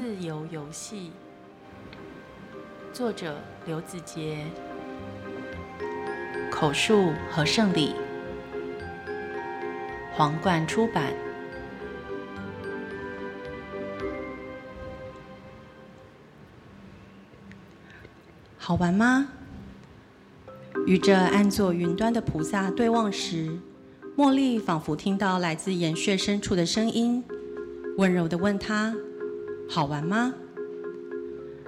[0.00, 1.10] 自由游戏，
[2.90, 4.46] 作者刘子杰，
[6.50, 7.94] 口述何胜礼，
[10.14, 11.12] 皇冠出版。
[18.56, 19.28] 好玩吗？
[20.86, 23.60] 与这安坐云端的菩萨对望时，
[24.16, 27.22] 茉莉仿佛听到来自眼穴深处的声音，
[27.98, 28.96] 温柔的问他
[29.72, 30.34] ：“好玩吗？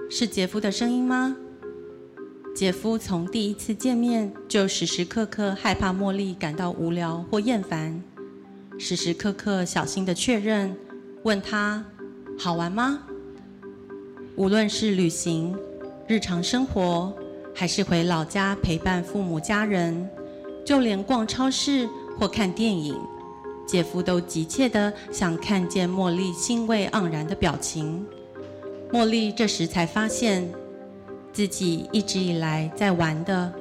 [0.09, 1.37] 是杰夫的声音吗？”
[2.53, 8.03] 杰夫从第一次见面就时时刻刻害怕茉莉感到无聊或厌烦，
[8.77, 10.75] 时时刻刻小心的确认，
[11.23, 11.85] 问他
[12.37, 12.99] ：“好玩吗？”
[14.35, 15.57] 无论是旅行、
[16.05, 17.15] 日常生活，
[17.55, 20.09] 还是回老家陪伴父母家人，
[20.65, 21.87] 就连逛超市
[22.19, 22.99] 或看电影，
[23.65, 28.05] 姐夫都急切地想看见茉莉欣慰盎然的表情。
[28.91, 30.47] 茉莉这时才发现，
[31.31, 33.51] 自己一直以来在玩的，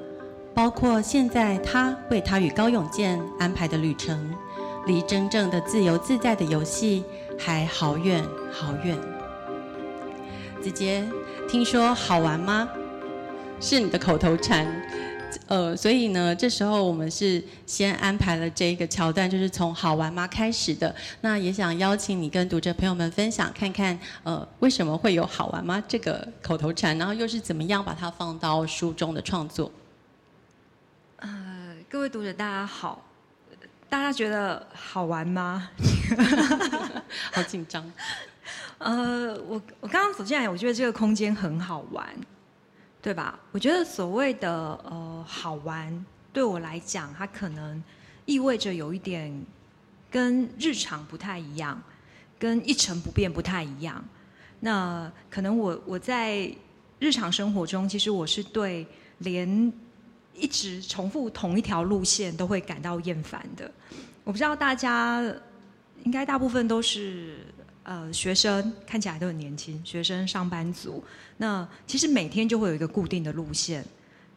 [0.53, 4.31] 包括现在他为他与高永健安排的旅程，
[4.87, 7.05] 离真正的自由自在的游戏
[7.39, 8.99] 还好远好远。
[10.61, 11.09] 子杰，
[11.49, 12.69] 听说好玩吗？
[13.59, 14.67] 是你的口头禅，
[15.49, 20.95] 呃，所以呢，这时候我们是先安排了这一个桥段，就是从“好玩吗”开始的。
[21.21, 29.71] 那也想邀请你跟读者朋友们分享，看看呃为什么会有“好玩吗”这个口头禅，然后又是怎么样把它放到书中的创作。
[31.17, 33.05] 呃，各位读者大家好，
[33.89, 35.71] 大家觉得好玩吗？
[37.33, 37.91] 好紧张。
[38.79, 42.05] 呃，我我刚刚走进来，我觉得这个空间很好玩，
[43.03, 43.37] 对吧？
[43.51, 44.49] 我觉得所谓的
[44.85, 47.83] 呃好玩，对我来讲，它可能
[48.27, 49.45] 意味着有一点
[50.09, 51.83] 跟日常不太一样，
[52.39, 54.03] 跟一成不变不太一样。
[54.61, 56.49] 那可能我我在
[57.01, 58.87] 日常生活中，其实我是对
[59.19, 59.73] 连
[60.33, 63.69] 一直重复同一条路线都会感到厌烦的。
[64.23, 65.21] 我不知道大家
[66.05, 67.39] 应该大部分都是。
[67.85, 71.03] 呃，学生看起来都很年轻，学生、上班族。
[71.37, 73.85] 那其实每天就会有一个固定的路线。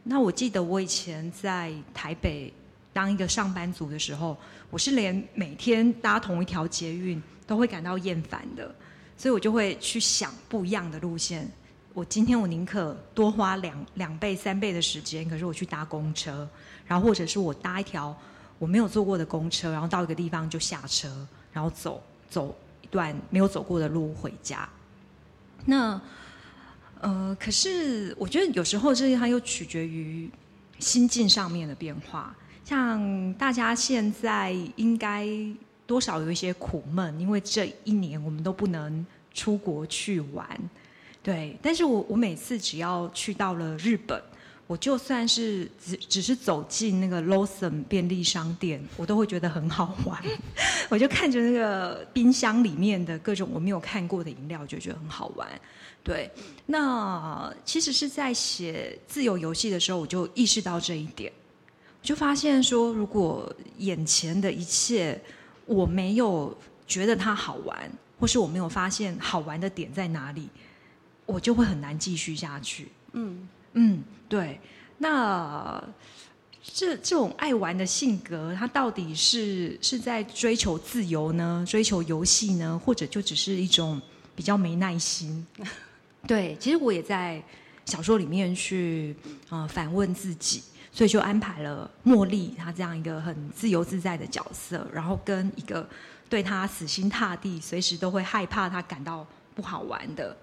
[0.03, 2.51] 那我记得我以前在台北
[2.91, 4.35] 当一个上班族的时候，
[4.69, 8.73] 我是连每天搭同一条捷运都会感到厌烦的，
[9.17, 11.47] 所以我就会去想不一样的路线。
[11.93, 16.47] 我今天我宁可多花两两倍、三倍的时间，可是我去搭公车，
[16.85, 18.15] 然后或者是我搭一条
[18.57, 22.55] 我没有坐过的公车，然后到一个地方就下车，然后走走。
[22.95, 24.67] 段没有走过的路回家，
[25.65, 26.01] 那
[27.01, 30.29] 呃，可是我觉得有时候这些它又取决于
[30.79, 32.33] 心境上面的变化。
[32.63, 35.27] 像大家现在应该
[35.85, 40.47] 多少有一些苦闷，因为这一年我们都不能出国去玩，
[41.21, 41.57] 对。
[41.61, 44.21] 但是我我每次只要去到了日本。
[44.67, 50.19] 我就算是只只是走进那个 Lawson 便利商店，我都会觉得很好玩。
[50.89, 55.47] 我就看着那个冰箱里面的各种我没有看过的饮料，就觉得很好玩。
[56.03, 56.31] 对，
[56.65, 61.31] 那其实是在写自由游戏的时候，我就意识到这一点。
[62.01, 65.19] 我就发现说，如果眼前的一切
[65.65, 66.55] 我没有
[66.87, 70.49] 觉得它好玩，或是我没有发现好玩的点在哪里，
[71.27, 72.89] 我就会很难继续下去。
[73.13, 73.47] 嗯。
[73.75, 74.59] 嗯，对，
[74.97, 75.81] 那
[76.63, 81.63] 这这种爱玩的性格，他到底是是在追求自由呢？
[81.67, 82.81] 追求游戏呢？
[82.83, 84.01] 或者就只是一种
[84.35, 85.45] 比较没耐心？
[86.25, 87.43] 对，其实我也在
[87.85, 89.15] 小说里面去
[89.49, 95.87] 啊反问自己，所以就安排了茉莉她这样一个很自由自在的角色，然后跟一个
[96.27, 100.35] 对她死心塌地、随时都会害怕她感到不好玩的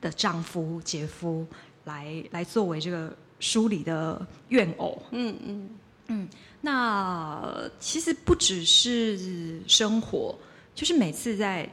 [0.00, 1.46] 的丈夫杰夫。
[1.84, 5.70] 来来作为这个书里的怨偶，嗯嗯
[6.08, 6.28] 嗯，
[6.60, 10.36] 那其实不只是生活，
[10.74, 11.68] 就是每次在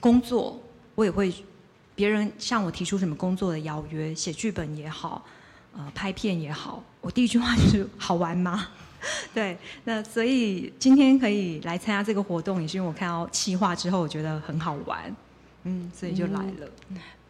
[0.00, 0.60] 工作，
[0.94, 1.32] 我也会
[1.94, 5.24] 别人向我提出什么工作的邀约，写剧本也好，
[5.74, 8.68] 呃，拍片也好，我第一句话就是好玩吗？
[9.34, 15.14] 对，那所以今天可以来参加这个活动，也是因为我看到企划之后，我觉得很好玩，
[15.64, 16.68] 嗯，所以就来了。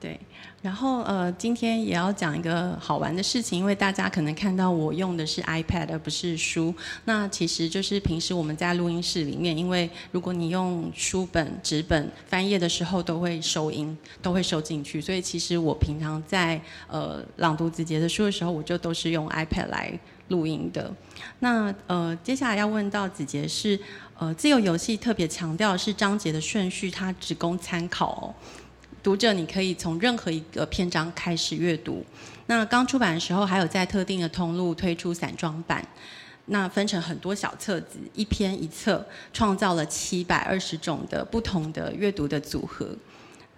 [0.04, 0.20] 对，
[0.60, 6.74] 然后呃，今天也要讲一个好玩的事情，因为大家可能看到我用的是 iPad 而不是书。
[7.06, 15.00] 那其实就是平时我们在录音室里面，因为如果你用书本、纸本翻页的时候，都会收音，都会收进去。
[15.00, 19.98] 所以其实我平常在呃朗读子杰的书的时候，我就都是用 iPad 来
[20.28, 20.92] 录音的。
[21.38, 23.80] 那呃，接下来要问到子杰是
[24.18, 28.34] 呃，自由游戏特别强调是章节的顺序，它只供参考哦。
[29.04, 32.02] 读者你可以从任何一个篇章开始阅读。
[32.46, 35.86] 那刚出版的时候，还有在特定的通路推出散装版，
[36.46, 42.96] 那分成很多小册子，一篇一册，创造了七百二十种的不同的阅读的组合，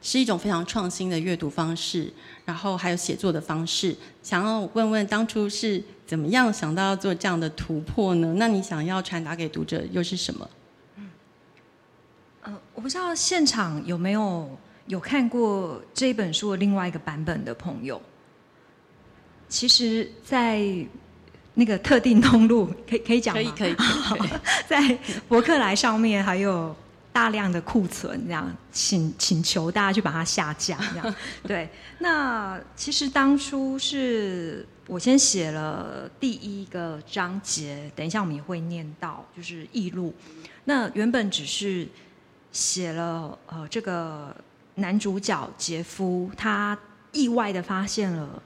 [0.02, 2.12] 是一种非常创新的阅读方式。
[2.44, 8.34] 然后还有写作的方式，想要问问当初是怎么样想到要做这样的突破呢？
[8.36, 10.50] 那你想要传达给读者又是什么？
[12.42, 14.48] 呃，我不知道现场有没有
[14.86, 18.00] 有看过这一本书的另外一个版本的朋友。
[19.48, 20.64] 其实，在
[21.54, 23.54] 那个特定通路，可以可以讲吗？
[23.56, 23.88] 可以可以。
[24.66, 24.98] 在
[25.28, 26.74] 博客来上面还有
[27.12, 31.14] 大量的库存，这样请请求大家去把它下架，这样。
[31.46, 31.68] 对，
[32.00, 40.12] 那其实当初是我先写了第一个章节，等一下我们也会念到，就是译录。
[40.64, 41.86] 那原本只是
[42.50, 44.36] 写了呃，这个
[44.76, 46.78] 男主角杰夫，他
[47.12, 48.42] 意外的发现了。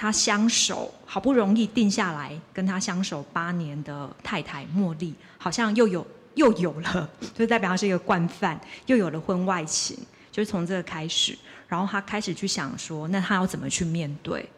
[0.00, 9.98] 他相守好不容易定下来跟他相守八年的太太茉莉，好像又有又有了，就代表他是一个惯犯，又有了婚外情，
[10.30, 11.36] 就是从这个开始，
[11.66, 14.48] 然后他开始去想说，那他要怎么去面对？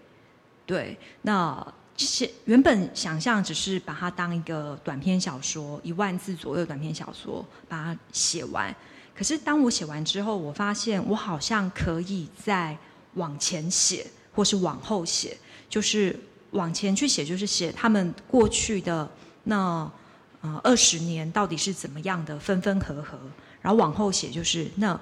[0.66, 1.66] 对，那
[1.96, 8.76] 写原本想象只是把它当一个短篇小说，一万字左右短篇小说把它写完，
[9.20, 12.75] 可是当我写完之后，我发现我好像可以再
[13.17, 14.06] 往前写。
[14.32, 15.37] 或是往后写，
[15.69, 16.17] 就是
[16.52, 19.11] 往前去写，就是写他们过去的
[19.43, 19.90] 那
[20.40, 23.19] 呃二十年到底是怎么样的分分合合，
[23.61, 24.99] 然后往后写就是那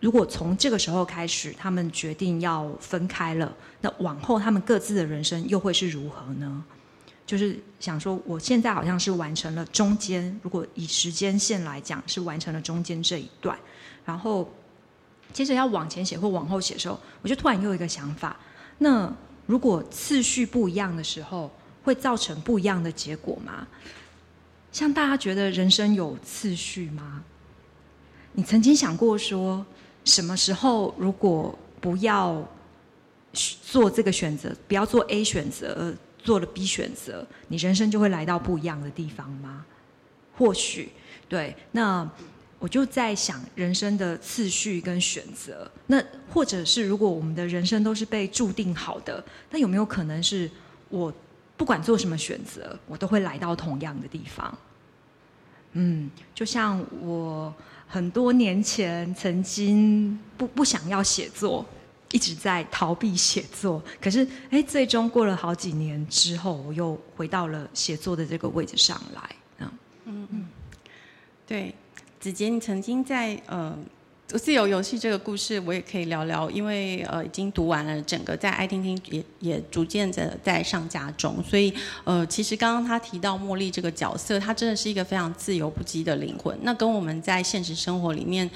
[0.00, 6.64] 如果从这个时候开始，他们决定要分开了，那往后他们各自的人生又会是如何呢？
[7.26, 13.58] 就是想说，我现在好像是完成了中间，如果以时间线来讲，是完成了中间这一段，
[14.04, 14.50] 然后
[15.32, 18.36] 接着要往前写或往后写的时候，我就突然又有一个想法。
[18.78, 19.10] 那
[19.46, 21.50] 如果次序不一样的时候，
[21.82, 23.66] 会造成不一样的结果吗？
[24.72, 27.22] 像大家觉得人生有次序吗？
[28.32, 29.64] 你曾经想过说，
[30.04, 32.46] 什么时候如果不要
[33.32, 35.94] 做这个选择，不要做 A 选择，
[36.24, 39.64] 做了 B 选择，你人生就会来到不一样的地方吗？
[40.36, 40.90] 或许，
[41.28, 42.10] 对，那。
[42.60, 50.50] 我就在想人生的次序跟选择，那或者是如果我们的人生都是被注定好的，那有没有可能是
[50.88, 51.12] 我
[51.58, 54.56] 不管做什么选择，我都会来到同样的地方？
[55.72, 57.52] 嗯，就像我
[57.86, 61.66] 很多年前曾经不不想要写作，
[62.12, 69.36] 一直在逃避写作，可是哎，最终过了好几年之后，我又回到了写作的这个位置上来。
[69.58, 69.70] 嗯
[70.04, 70.46] 嗯嗯，
[71.46, 71.74] 对。
[72.20, 73.76] 子杰，你曾经在呃
[74.38, 81.70] 《自由游戏》这个故事，我也可以聊聊，因为呃已经读完了整个，在爱听听也也逐渐的在上架中，所以
[82.04, 88.50] 呃其实刚刚他提到茉莉这个角色，她真的是一个非常自由不羁的灵魂，那跟我们在现实生活里面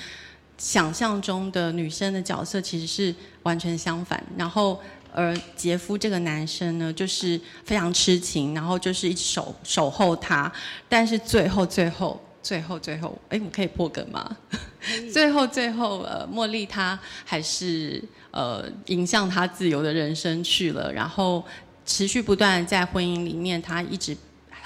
[0.58, 3.14] 想象中的女生的角色其实是
[3.44, 4.22] 完全相反。
[4.37, 4.78] 然后
[5.14, 10.52] 而杰夫这个男生呢，就是非常痴情，然后就是一直守守候她，
[10.88, 12.20] 但是最后最后。
[12.40, 14.34] 最后，最后，哎，我可以破梗吗？
[15.12, 21.44] 最后，最后，呃，茉莉她还是呃迎向她自由的人生去了，然后
[21.85, 24.16] 持续不断在婚姻里面，她一直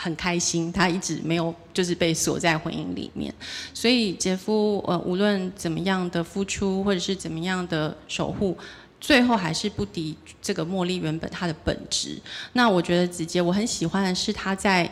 [0.02, 3.32] 很开心，她一直没有就是被锁在婚姻里面。
[3.72, 8.56] 所以杰夫呃无论怎么样的付出，或者是怎么样的守护，
[9.00, 12.20] 最后还是不敌这个茉莉原本她的本质。
[12.54, 14.90] 那我觉得子杰我很喜欢的是她在。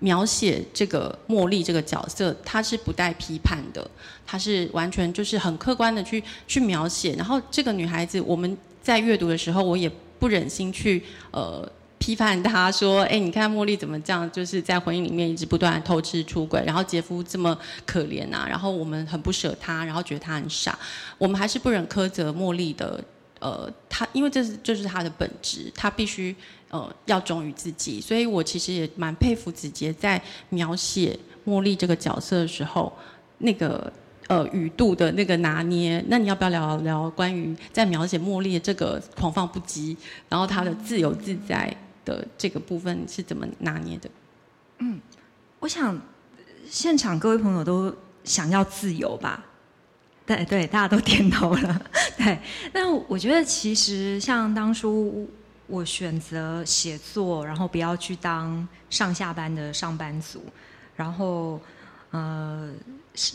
[0.00, 3.88] 描写这个茉莉这个角色，她是不带批判的，
[4.26, 7.14] 她是完全就是很客观的去去描写。
[7.14, 11.66] 然后这个女孩子，我们在阅读的时候，我也不忍心去呃
[12.04, 20.78] 批判他说，哎，你看茉莉怎么这样，就是在婚姻里面一直不断偷吃出轨，然后杰夫这么可怜啊，然后我们很不舍他，然后觉得他很傻，
[21.16, 23.02] 我们还是不忍苛责茉莉的。
[23.40, 26.36] 呃，他因为这是就是他的本质，他必须
[26.68, 30.20] 呃要忠于自己，所以我其实也蛮佩服子杰在
[30.50, 32.92] 描写茉莉这个角色的时候，
[33.38, 33.90] 那个
[34.28, 36.04] 呃语度的那个拿捏。
[36.08, 39.96] 那你要不要聊聊关于在描写茉莉的这个狂放不羁，
[40.28, 44.10] 然后她的自由自在的这个部分是怎么拿捏的？
[44.78, 45.00] 嗯，
[45.60, 45.98] 我想
[46.68, 47.94] 现场各位朋友都
[48.24, 49.44] 想要自由吧。
[50.26, 51.82] 对对，大家都点头了。
[52.16, 52.38] 对，
[52.72, 55.28] 那我觉得其实像当初
[55.66, 60.42] 我选择写作，然后不要去当上下班的上班族，
[60.96, 61.60] 然后
[62.10, 62.72] 呃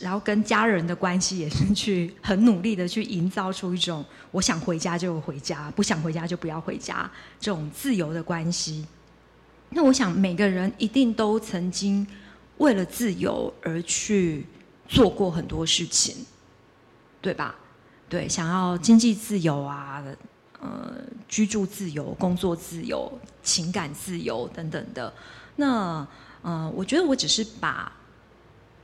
[0.02, 7.10] 然后跟家人的关系也是去很努力的去营造出一种我想回家就回家，不想回家就不要回家
[7.40, 8.86] 这种自由的关系。
[9.70, 12.06] 那我想每个人一定都曾经
[12.58, 14.46] 为了自由而去
[14.86, 16.26] 做过很多事情，
[17.22, 17.56] 对吧？
[18.10, 20.04] 对，想要经济自由啊，
[20.60, 20.94] 呃，
[21.30, 23.10] 居住自由、工作自由、
[23.42, 25.14] 情感自由等等的。
[25.56, 26.06] 那
[26.42, 27.90] 呃，我觉得我只是把。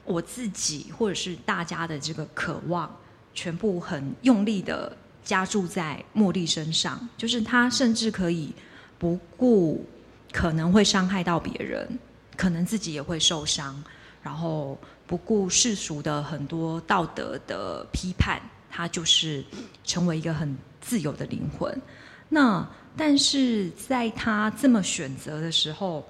[0.06, 2.96] 我自己或者是大家的这个渴望，
[3.34, 8.54] 全部很用力的加注在茉莉身上，就是他甚至可以
[8.98, 9.86] 不顾
[10.32, 12.00] 可能会伤害到别人，
[12.38, 13.84] 可能自己也会受伤，
[14.22, 19.44] 然后不顾世俗的很多道德的批判，他就是
[19.84, 21.82] 成为一个很自由的灵魂。
[22.30, 26.08] 那但是在他这么选择的时候，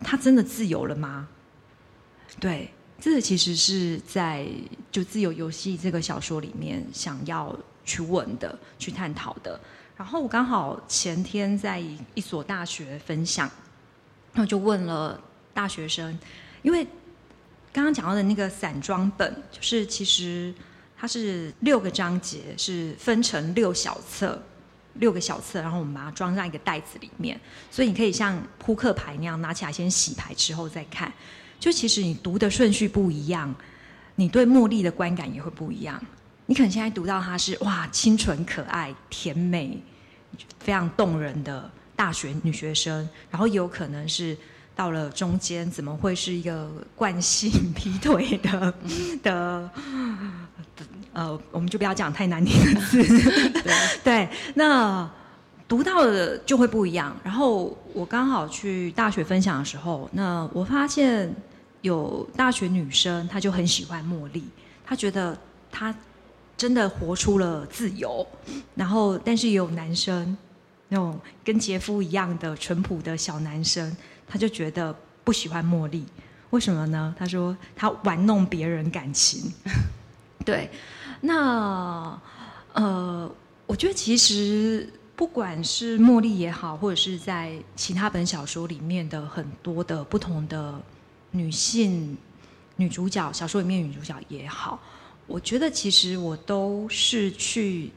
[0.00, 1.28] 他真的自由了吗？
[2.38, 4.46] 对，这其实是在
[4.92, 9.58] 就自由游戏这个小说里面想要去问的、去探讨的。
[9.96, 11.82] 然后我刚好前天在
[12.14, 13.50] 一所大学分享，
[14.34, 15.18] 那就问了
[15.54, 16.18] 大学生，
[16.60, 16.84] 因为
[17.72, 20.54] 刚刚讲到的那个散装本，就是其实
[20.98, 24.42] 它是六个章节，是分成六小册，
[24.94, 27.40] 六个小册，然后我们把它装在一个袋子里面，
[27.70, 31.10] 所以你可以像扑克牌那样拿起来先洗牌之后再看。
[31.58, 33.54] 就其实你读的顺序不一样，
[34.14, 36.00] 你对茉莉的观感也会不一样。
[36.46, 39.82] 你可能现在读到她是哇清纯可爱、甜美、
[40.60, 44.36] 非常动人的大学女学生，然后也有可能是
[44.74, 48.74] 到了中间，怎么会是一个惯性劈腿的
[49.22, 49.70] 的？
[51.12, 53.02] 呃，我们就不要讲太难听的字。
[54.04, 55.10] 对， 那。
[55.68, 57.16] 读到的就会不一样。
[57.24, 61.34] 然后我刚好去大学分享的时候，那我发现
[61.80, 64.44] 有大学女生，她就很喜欢茉莉，
[64.84, 65.34] 她觉得
[65.72, 65.94] 她
[66.58, 68.26] 真的活出了自由。
[68.74, 70.36] 然后，但是也有男生，
[70.88, 73.96] 那种跟杰夫一样的淳朴的小男生，
[74.28, 76.04] 他就觉得不喜欢茉莉。
[76.50, 77.14] 为什么呢？
[77.18, 79.50] 他说他玩弄别人感情。
[80.44, 80.70] 对，
[81.22, 82.20] 那
[82.74, 83.34] 呃，
[83.64, 84.86] 我觉得其实。
[85.16, 90.78] 不管是茉莉也好，或者是在其他本小说里面的很多的不同的
[91.30, 92.14] 女性
[92.76, 94.78] 女主角，小说里面女主角也好，
[95.26, 97.90] 我觉得其实我都是去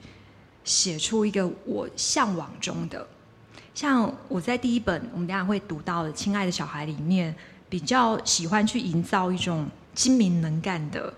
[0.63, 3.05] 写出一个我向往中的。
[3.75, 7.35] 像我在第一本我们等下会读到的《亲爱的小孩》里面，
[7.67, 11.13] 比较喜欢去营造一种精明能干的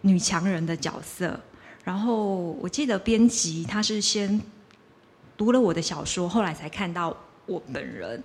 [0.00, 1.38] 女强人的角色。
[1.84, 4.40] 然后我记得编辑他是先。
[5.36, 8.22] 读了我的小说，后来才看到我本人，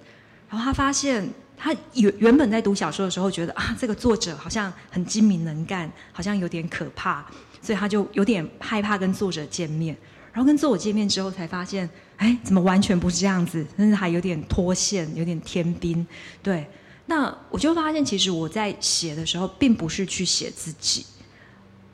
[0.50, 7.26] 然后他发现他原原本在读小说的时候觉得啊，这个作者好像很精明能干，好像有点可怕，
[7.62, 9.98] 所以他就有点害怕跟作者见面。
[10.32, 16.06] 然后跟作者见面之后，才发现，哎，怎么完全不是这样子，甚至还有点脱线，有点天兵。
[16.44, 16.68] 对，
[17.08, 21.04] 那我就发现，其实我在写的时候，并不是去写自己，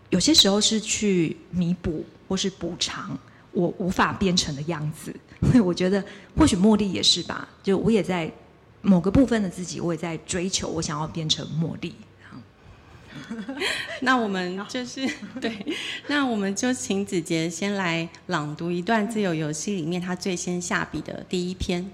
[0.10, 3.18] 有些时候是去弥补或是补偿。
[3.54, 6.04] 我无法变成的样子，所 以我觉得
[6.36, 7.48] 或许茉莉也是吧。
[7.62, 8.32] 就我也在
[8.82, 11.96] 某个部分的自己，我也在追求，我想要变成茉莉。
[14.02, 15.08] 那我们就是
[15.40, 15.66] 对，
[16.08, 21.92] 那我们就请子杰先来朗读一段《自由游戏》里面他最先下笔的第一篇。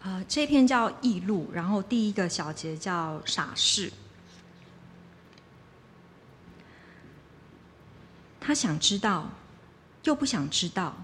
[0.00, 3.90] 好，这篇叫《异路》，然后第一个小节叫《傻事》。
[8.40, 9.30] 他想知道，
[10.04, 10.96] 又不想知道。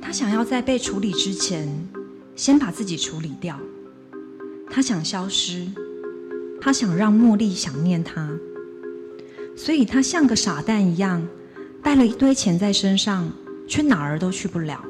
[0.00, 1.88] 他想要在被处理之前，
[2.36, 3.58] 先把自己处理掉。
[4.70, 5.66] 他想消失，
[6.60, 8.30] 他想让茉莉想念他。
[9.56, 11.26] 所以他像个傻蛋一样，
[11.82, 13.32] 带了一堆钱在身上，
[13.66, 14.84] 却哪儿都去不了。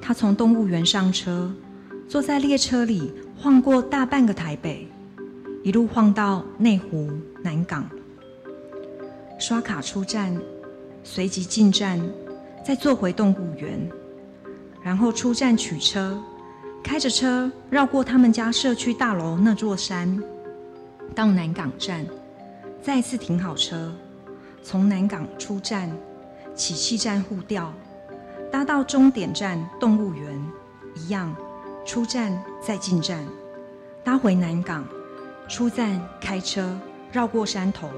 [0.00, 1.52] 他从动物园上车，
[2.08, 4.90] 坐在列车里晃过大半个台北，
[5.62, 7.10] 一路晃到内湖、
[7.42, 7.88] 南港。
[9.38, 10.36] 刷卡出站，
[11.04, 12.00] 随即进站，
[12.66, 13.88] 再坐回动物园，
[14.82, 16.18] 然后出站取车，
[16.82, 20.20] 开着车绕过他们家社区大楼那座山，
[21.14, 22.04] 到南港站，
[22.82, 23.94] 再次停好车，
[24.60, 25.88] 从南港出站，
[26.56, 27.72] 起气站互调，
[28.50, 30.36] 搭到终点站动物园，
[30.96, 31.32] 一样
[31.86, 33.24] 出站再进站，
[34.02, 34.84] 搭回南港，
[35.48, 36.76] 出站开车
[37.12, 37.88] 绕过山头。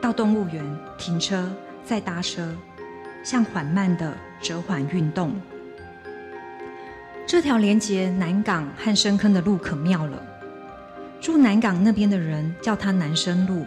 [0.00, 0.64] 到动物园
[0.96, 1.50] 停车，
[1.84, 2.54] 再搭车，
[3.24, 5.32] 像缓慢的折返运动。
[7.26, 10.22] 这条连接南港和深坑的路可妙了，
[11.20, 13.66] 住南港那边的人叫它南深路，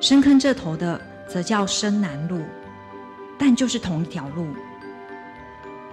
[0.00, 2.42] 深坑这头的则叫深南路，
[3.38, 4.48] 但就是同一条路，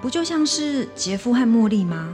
[0.01, 2.13] 不就像是杰夫和茉莉吗？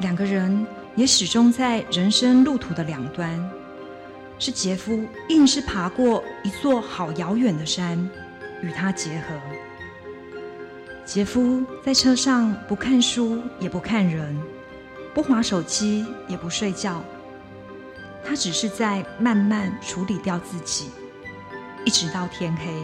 [0.00, 3.50] 两个人也始终在人生路途的两端，
[4.38, 7.98] 是杰夫硬是爬过一座好遥远的山，
[8.62, 9.34] 与他结合。
[11.04, 14.36] 杰夫在车上不看书，也不看人，
[15.14, 17.02] 不划手机，也不睡觉。
[18.24, 20.90] 他只是在慢慢处理掉自己，
[21.84, 22.74] 一直到天黑。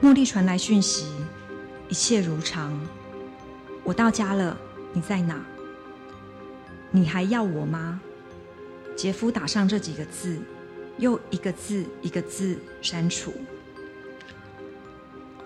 [0.00, 1.06] 茉莉传来讯息，
[1.88, 2.78] 一切如常。
[3.82, 4.56] 我到家了，
[4.92, 5.42] 你在哪？
[6.90, 8.00] 你还要我吗？
[8.98, 10.36] 杰夫打上这几个字，
[10.98, 13.32] 又一个字一个字删除。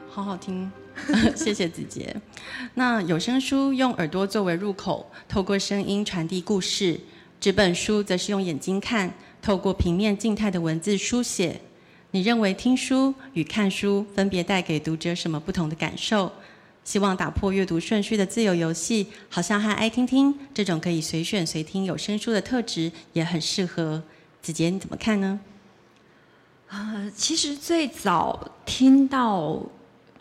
[0.08, 0.72] 好好听。
[1.36, 2.16] 谢谢子杰。
[2.72, 6.98] 那有声书用耳朵作为入口，透过声音传递故事；
[7.38, 11.60] 纸本书则是用眼睛看，透过平面静态的文字书写。
[12.12, 16.32] 你认为听书与看书分别带给读者什么不同的感受？
[16.84, 24.02] 希望打破阅读顺序的自由游戏，好像和爱听听这种可以随选随听有声书的特质也很适合。
[24.40, 25.40] 子杰你怎么看呢？
[26.68, 29.62] 啊，其实最早听到。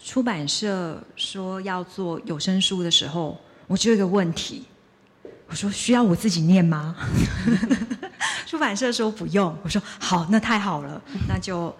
[0.03, 4.63] 出版社说要做有声书的时候，我就有一个问题，
[5.45, 6.95] 我说需要我自己念吗？
[8.47, 11.71] 出版社说不用，我说好，那太好了，那就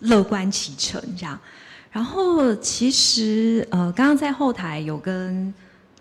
[0.00, 1.38] 乐观其成这样。
[1.90, 5.52] 然后其实呃，刚刚在后台有跟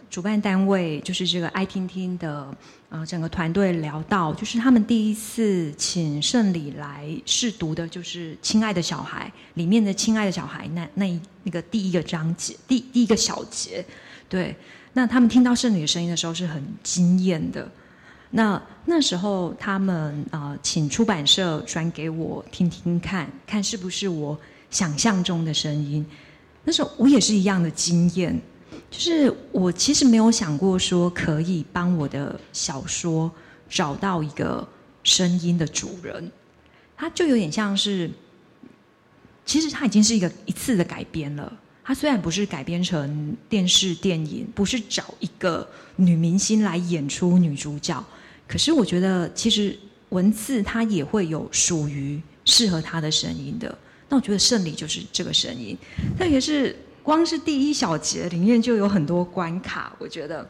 [0.10, 2.48] 主办单位，就是这个爱听听的。
[2.92, 13.86] 呃，整个团队聊到，就是他们第一次请圣礼来试读的，就是《亲爱的小孩》里面的《亲爱的小孩》那那那个第一个章节，第第一个小节，
[14.28, 14.56] 对。
[14.94, 17.70] 那他们听到圣女的声音的时候是很惊艳的。
[18.32, 24.36] 那那时候他们呃，请出版社转给我听听看，看是不是我
[24.70, 26.06] 想象中的声音。
[26.64, 28.40] 那时候我也是一样的惊艳。
[28.92, 33.32] 就是我其实没有想过说可以帮我的小说
[33.70, 34.68] 找到一个
[35.04, 36.32] 声音的主人，
[36.98, 38.10] 它就有点像是，
[39.46, 41.52] 其实它已经是一个一次的改编了。
[41.84, 48.04] 它虽然不是改编成电视电影，不是找一个女明星来演出女主角，
[48.48, 49.78] 可是我觉得其实
[50.10, 53.78] 文字它也会有属于适合它的声音的。
[54.10, 55.78] 那我觉得胜利就是这个声音，
[56.18, 56.76] 特别是。
[57.02, 60.48] 光是第一小节里面就有很多关卡，我觉得，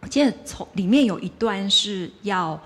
[0.00, 2.60] 我记得从里面有一段是要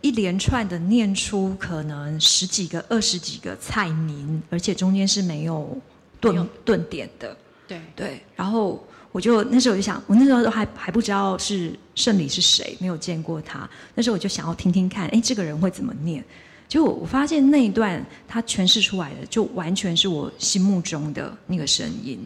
[0.00, 5.76] 一连串的念出可能十几个、二十几个菜名，而且中间是没有
[6.20, 7.36] 顿顿点的。
[7.66, 8.82] 对对，然后
[9.12, 16.24] 我就那时候我就想，我那时候都还还不知道是圣礼是谁，没有见过他，那时候我就想要听听看，哎，这个人会怎么念。
[16.70, 22.24] 就我发现那一段他诠释出来的，就完全是我心目中的那个声音。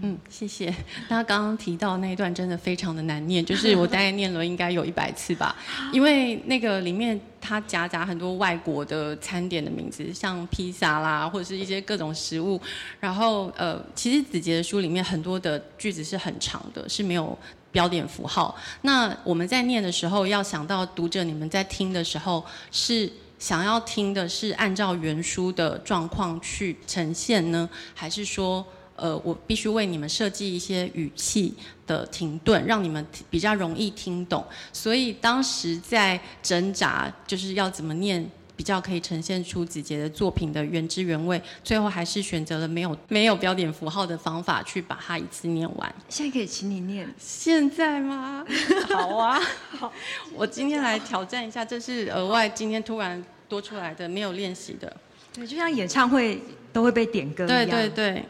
[0.00, 0.72] 嗯，谢谢。
[1.08, 5.56] 那刚刚提到那一段真的非常的难念，就是 我大概念了应该有一百次吧，
[5.92, 12.60] 因为那个里面它夹杂很多外国的餐点的名字，像披萨啦，或者是一些各种食物。
[13.00, 17.36] 然后呃，其实子杰的书里面很多的句子是很长的，是没有
[17.72, 18.56] 标点符号。
[18.82, 23.10] 那我们在念的时候，要想到读者你们在听的时候是。
[23.44, 28.64] 想要听的是按照原书的状况去呈现呢，还是说，
[28.96, 31.52] 呃，我必须为你们设计一些语气
[31.86, 34.42] 的停顿，让你们比较容易听懂？
[34.72, 38.26] 所以当时在挣扎，就是要怎么念
[38.56, 41.38] 比较可以呈现出子杰的作品的原汁原味。
[41.62, 45.94] 最后还是选择了没有没有标点符号的方法去把它一次念完。
[46.08, 47.06] 现在可以请你念？
[47.18, 48.42] 现在吗？
[48.88, 49.92] 好啊，好，
[50.34, 53.22] 我今天来挑战一下，这是额外今天突然。
[53.48, 54.96] 多出来的没有练习的，
[55.32, 56.40] 对，就像演唱会
[56.72, 57.66] 都会被点歌一样。
[57.66, 58.24] 对对对，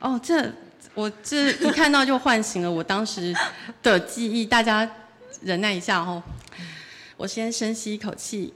[0.00, 0.52] 哦，这
[0.94, 3.34] 我这一看到就唤醒了我当时
[3.82, 4.44] 的记忆。
[4.44, 4.88] 大家
[5.42, 6.22] 忍耐一下哦，
[7.16, 8.52] 我先深吸一口气。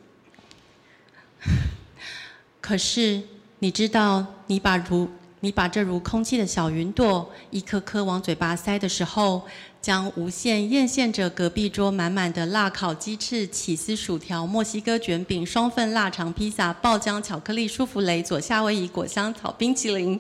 [2.61, 3.23] 可是
[3.61, 5.09] 你知道，你把如
[5.41, 9.47] 你把这如空气的小云朵一颗颗往嘴巴塞的时候。
[9.81, 20.19] 将无限艳羡着隔壁桌满满的辣烤鸡翅、起司薯条、墨西哥卷饼、双份腊肠披萨、爆浆巧克力舒芙蕾、左夏威夷果香草冰淇淋。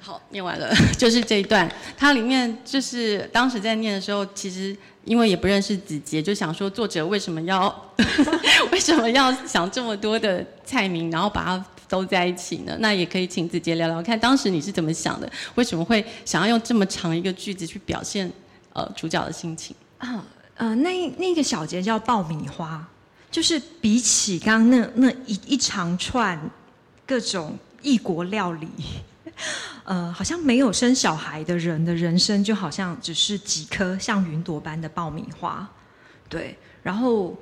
[0.00, 1.70] 好，念完了，就是这一段。
[1.96, 7.94] 它里面就是当时在念的时候，其实因为也不认识子杰，就想说作者为什么要
[8.72, 12.76] 为什么要想这么多的菜名，然后把它都在一起呢？
[12.78, 15.28] 那也可以请子杰聊聊看，当时你是怎么想的？
[15.56, 18.32] 为什么会想要用这么长一个句子去表现？
[18.76, 20.22] 呃，主角的心情啊，
[20.56, 22.86] 呃，那那个小节叫爆米花，
[23.30, 26.38] 就是比起刚刚那那一一长串
[27.06, 28.68] 各种异国料理，
[29.84, 35.66] 呃，好像没有生小孩的人的人生，就好像只是几颗像云朵般的爆米花，
[36.28, 36.54] 对。
[36.82, 37.34] 然后，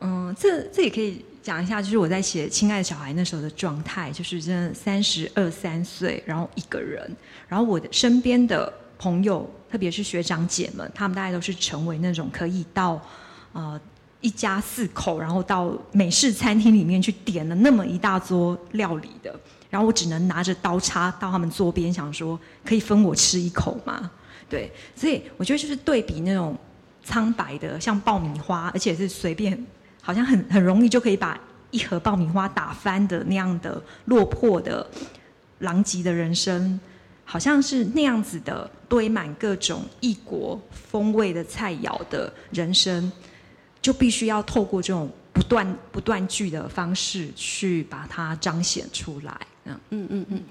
[0.00, 7.14] 嗯，这这也可以讲一下，就是我在写《亲爱的小孩》那时候的状态，就是真的三十二三岁，然后一个人，
[7.48, 13.00] 然后我的身边的朋友，特别是学长姐们，他们大概都是成为那种可以到
[13.52, 13.80] 呃
[14.20, 19.34] 一家四口，然后到美式餐厅里面去点了那么一大桌料理的。
[19.70, 24.10] 然后我只能拿着刀叉到他们桌边，想说可以分我吃一口吗？
[24.48, 26.58] 对，所以我觉得就是对比那种
[27.04, 29.64] 苍白的像爆米花，而且是随便，
[30.02, 31.38] 好像很很容易就可以把
[31.70, 34.84] 一盒爆米花打翻的那样的落魄的
[35.60, 36.80] 狼藉的人生，
[37.30, 43.12] 好像是那样子的堆满各种异国风味的菜肴的人生，
[43.80, 49.40] 就必须要透过这种不断不断剧的方式去把它彰显出来。
[49.64, 50.42] 嗯嗯嗯嗯，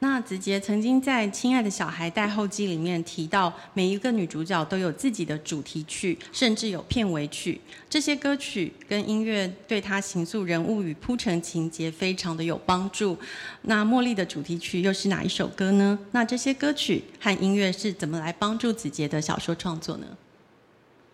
[0.00, 7.58] 那子杰曾经在《亲爱的小孩》带后记里面提到，每一个女主角都有自己的主题曲，甚至有片尾曲。
[7.88, 13.16] 这些歌曲跟音乐对她行塑人物与铺陈情节非常的有帮助。
[13.62, 15.98] 那茉莉的主题曲又是哪一首歌呢？
[16.12, 20.06] 那这些歌曲和音乐是怎么来帮助子杰的小说创作呢？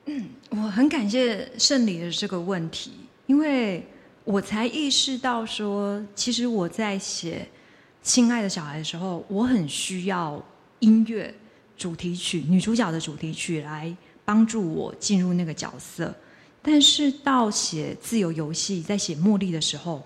[0.07, 2.90] 嗯，我很感谢胜利的这个问题，
[3.27, 3.87] 因为。
[4.25, 7.45] 我才意识到说，其实我在写
[8.03, 10.43] 《亲爱的小孩》的时候，我很需要
[10.81, 11.33] 音乐
[11.77, 16.12] 主题曲、女主角的主题曲来帮助我进入那个角色。
[16.61, 20.03] 但是到写《自由游戏》在写茉莉的时候，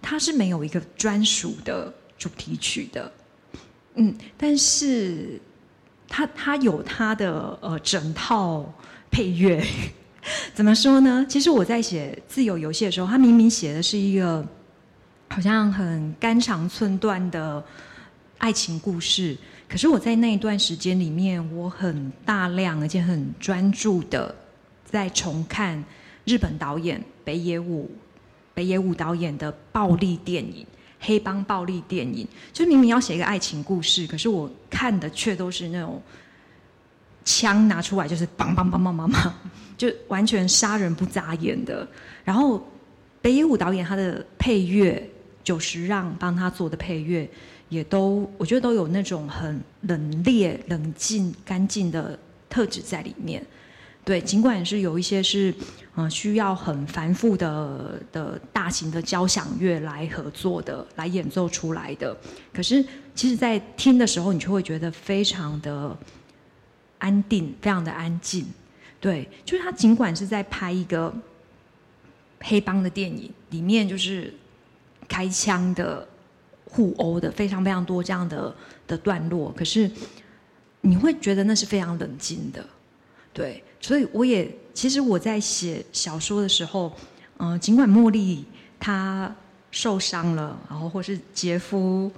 [0.00, 3.12] 它是没有一个专属的主题曲的。
[3.94, 5.40] 嗯，但是
[6.08, 8.64] 它它有它的呃整套
[9.10, 9.64] 配乐。
[10.54, 11.24] 怎么说呢？
[11.28, 14.44] 其实我在写《自由游戏》的时候，她明明写的是一个
[15.30, 17.64] 好像很肝肠寸断的
[18.38, 19.36] 爱情故事，
[19.68, 24.34] 可是我在那一段时间里面，我很大量而且很专注的
[24.84, 25.82] 在重看
[26.24, 27.88] 日本导演北野武
[28.52, 30.66] 北野武导演的暴力电影、
[30.98, 32.26] 黑帮暴力电影。
[32.52, 36.02] 就明明要写一个爱情故事，可是我看的却都是那种
[37.24, 39.32] 枪拿出来就是梆梆梆梆梆梆。
[39.78, 41.88] 就完全杀人不眨眼的，
[42.24, 42.62] 然后
[43.22, 45.08] 北野武导演他的配乐，
[45.42, 47.28] 久石让帮他做的配乐，
[47.68, 53.44] 也都我觉得都有那种很冷冽、冷静、干净的特质在里面。
[54.02, 55.54] 对，尽管是有一些是
[55.94, 62.16] 嗯需要很繁复的的大型的交响乐来合作的、来演奏出来的，
[62.52, 62.82] 可是
[63.14, 65.96] 其实在听的时候，你就会觉得非常的
[66.98, 68.46] 安定，非常的安静。
[68.98, 71.14] 对，就是他尽管是在拍一个
[72.40, 74.32] 黑帮的电影，里面就是
[75.10, 76.06] 开枪的、
[76.64, 78.54] 互殴的，非常非常多这样的
[78.86, 79.90] 的段落，可是
[80.80, 82.64] 你会觉得那是非常冷静的。
[83.32, 86.92] 对，所以我也其实我在写小说的时候，
[87.38, 88.44] 嗯，尽管茉莉
[88.78, 89.34] 她
[89.72, 92.10] 受伤了，然后或是杰夫。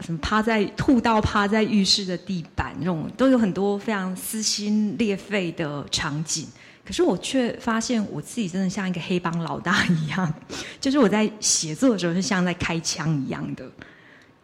[0.00, 6.46] 什么趴在吐到趴在浴室的地板，那种都有很多非常撕心裂肺的场景。
[6.88, 10.34] 可是我却发现我自己真的像一个黑帮老大一样，
[10.80, 13.70] 就是我在写作的时候是像在开枪一样的，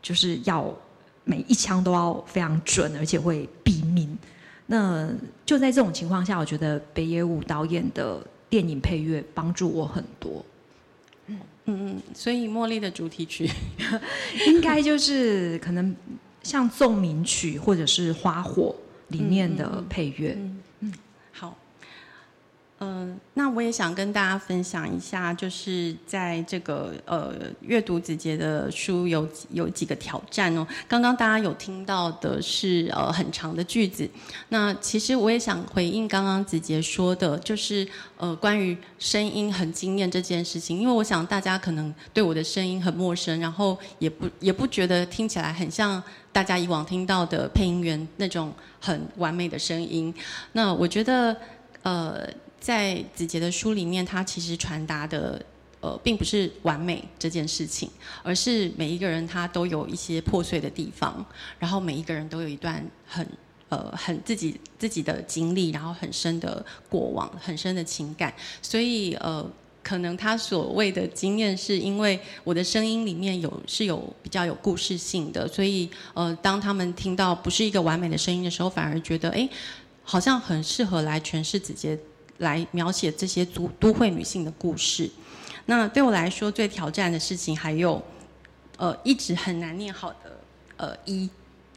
[0.03, 0.71] 就是要
[1.25, 4.19] 每一枪都要非常准，而且会毙命。
[4.67, 5.09] 那
[5.47, 10.45] 就在这种情况下，我觉得北野武导演的电影配乐帮助我很多。
[11.29, 13.51] 嗯嗯，所以茉莉的主题曲
[14.49, 15.97] 应该就是可能
[16.43, 18.77] 像奏鸣曲或者是花火
[19.09, 20.37] 里面的配乐。
[20.39, 20.61] 嗯，
[22.81, 30.67] 嗯那我也想跟大家分享一下，就是在这个呃阅读子杰的书有有几个挑战哦。
[30.89, 34.09] 刚刚大家有听到的是呃很长的句子，
[34.49, 50.13] 那其实我也想回应刚刚子杰说的，就是呃关于声音很惊艳这件事情，因为我想大家可能对我的声音很陌生，然后也不也不觉得听起来很像大家以往听到的配音员那种很完美的声音。
[50.53, 51.35] 那我觉得
[51.83, 52.29] 呃。
[52.65, 55.45] 在子杰的书里面，他其实传达的，
[55.83, 57.91] 呃，并不是完美这件事情，
[58.23, 61.23] 而是每一个人他都有一些破碎的地方，
[61.59, 63.29] 然后每一个人都有一段很，
[63.69, 69.47] 呃，很自己自己的经历，然后很深的过往，很深的情感，所以呃，
[69.83, 79.47] 可能他所谓的经验，是因为我的声音里面有是有比较有故事性的，所以呃，当他们听到不是一个完美的声音的时候，反而觉得哎，
[80.03, 81.99] 好像很适合来诠释子杰。
[82.39, 85.11] 来描写这些都都会女性的故事。
[85.67, 88.03] 那对我来说最挑战的事情还有，
[88.77, 90.41] 呃，一直很难念好的
[90.77, 91.29] 呃一，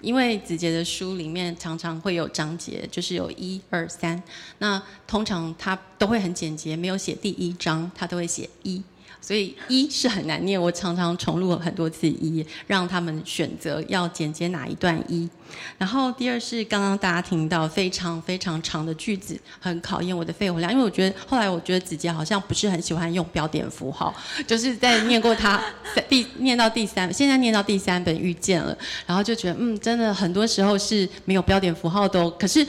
[0.01, 4.21] 因为子杰的书里面常常会有章节，就是有一二三，
[4.57, 8.83] 那通常他都会很简洁，没有写第一章，他都会写一。
[9.27, 15.29] 所以一是很难念，我常常重录了很多次一，让他们选择要剪接哪一段一。
[15.77, 24.15] 然后第二是刚刚大家听到非常非常长的句子，很考验我的肺活量，因为我觉得后来我觉得子杰好像不是很喜欢用标点符号，
[24.47, 25.61] 就是在念过他
[26.07, 32.65] 第念到第三，现在念到第三本遇见了，然后就觉得嗯，真的很多时候是没有标点符号都，可是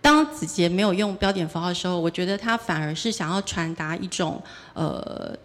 [0.00, 4.40] 当子杰没有用标点符号的时候，我觉得他反而是想要传达一种
[4.74, 5.36] 呃。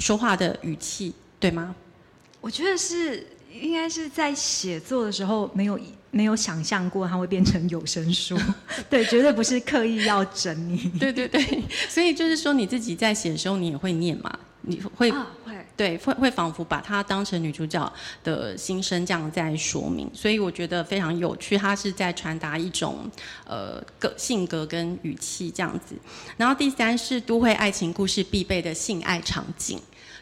[0.00, 1.72] 说话的语气对吗？
[2.40, 5.78] 我觉得是应该是在写作的时候没有
[6.10, 8.36] 没有想象过它会变成有声书，
[8.90, 10.90] 对，绝对不是刻意要整你。
[10.98, 14.36] 对对对， 所以就是说你自己在写的时候，你也会念嘛？
[14.62, 15.18] 你会会
[15.76, 21.56] 对会会仿佛把她当成女主角的心声这样在说明，所以我觉得非常有趣。
[21.56, 23.10] 它是在传达一种
[23.46, 25.94] 呃个性格跟语气这样子。
[26.36, 29.80] 然后第三是都会爱情故事必备的性爱场景。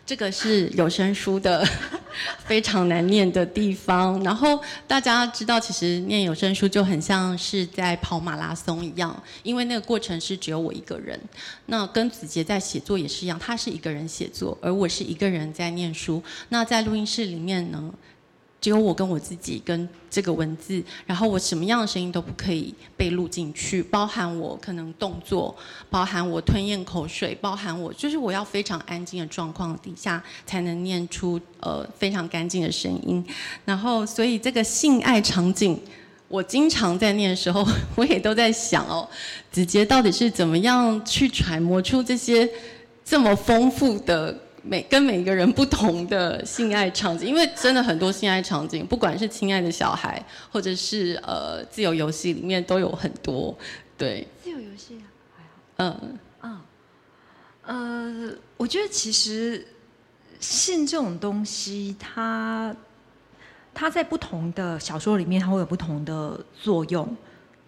[0.08, 1.62] 这个是有声书的
[2.46, 4.18] 非常难念的地方。
[4.24, 11.20] 然后大家知道，其实念有声书就很像是在跑马拉松一样，因为那个过程是只有我一个人。
[11.66, 16.22] 那跟子杰在写作也是一样，他是一个人写作，而我是一个人在念书。
[16.48, 17.92] 那在录音室里面呢？
[18.60, 25.54] 只有我跟我自己跟这个文字，然后我什么样的声音都不可以被录进去，包含我可能动作，
[25.88, 33.24] 包含我吞咽口水，包含我就是我要非常安静的状况底下才能念出呃非常干净的声音。
[33.64, 35.80] 然后所以这个性爱场景，
[36.26, 39.08] 我经常在念的时候， 我也都在想哦，
[39.52, 42.50] 子杰到底是怎么样去揣摩出这些
[43.04, 44.36] 这么丰富的。
[44.68, 53.56] 每跟每个人不同的性爱场景，因为真的很多性爱场景，不管是亲爱的小孩，或者是呃自由游戏里面都有很多，
[53.96, 54.28] 对。
[54.44, 55.00] 自由游戏
[55.34, 55.50] 还好。
[55.78, 56.60] 嗯嗯。
[57.64, 59.66] 呃，我觉得其实
[60.38, 62.76] 性这种东西，它
[63.72, 67.16] 它在不同的小说里面，它会有不同的作用。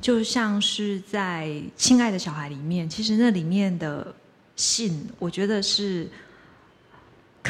[0.02, 4.14] 就像是在亲爱的小孩里面，其实那里面的
[4.54, 6.06] 性，我觉得是。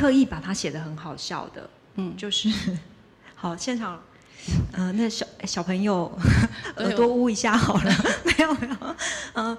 [0.01, 2.49] 刻意把它写的很好笑的，嗯，就是
[3.37, 4.01] 好现场，
[4.73, 6.11] 呃，那小小朋友
[6.79, 7.93] 耳朵捂一下好了，
[8.25, 8.97] 没有没有，
[9.35, 9.59] 嗯，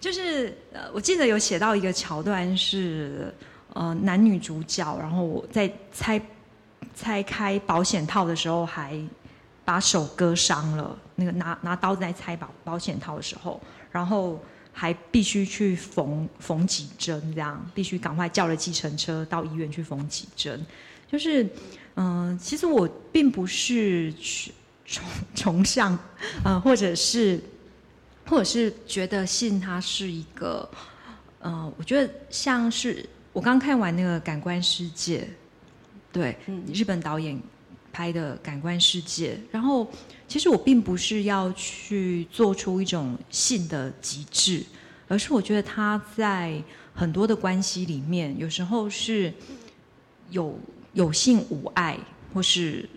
[0.00, 3.32] 就是呃，我记得有写到一个桥段是
[3.74, 6.20] 呃男女主角，然后我在拆
[6.96, 9.00] 拆开保险套的时候还
[9.64, 13.60] 把手割伤了，那个拿拿刀在拆保保险套的时候，
[13.92, 14.40] 然后。
[14.78, 20.64] 还必须去缝缝几针，这样必须赶快叫了计程车到医院去缝几针。
[21.10, 21.48] 就是，
[21.94, 24.52] 嗯，其实我并不是去
[24.84, 25.02] 崇
[25.34, 25.98] 崇尚，
[26.44, 27.40] 呃，或者是，
[28.26, 30.68] 或者是觉得信它是一个，
[31.40, 35.20] 呃，我觉得像是我刚看完那个《感官世界》，
[36.12, 36.36] 对，
[36.70, 37.40] 日本导演
[37.96, 39.90] 拍的《感官世界》，然后。
[40.28, 44.60] 其实我并不是要去做出一种性的极致，
[45.06, 46.60] 而是我觉得他在
[46.92, 49.32] 很多的关系里面，有时候是
[50.30, 50.58] 有
[50.94, 51.96] 有性无爱，
[52.34, 52.88] 或是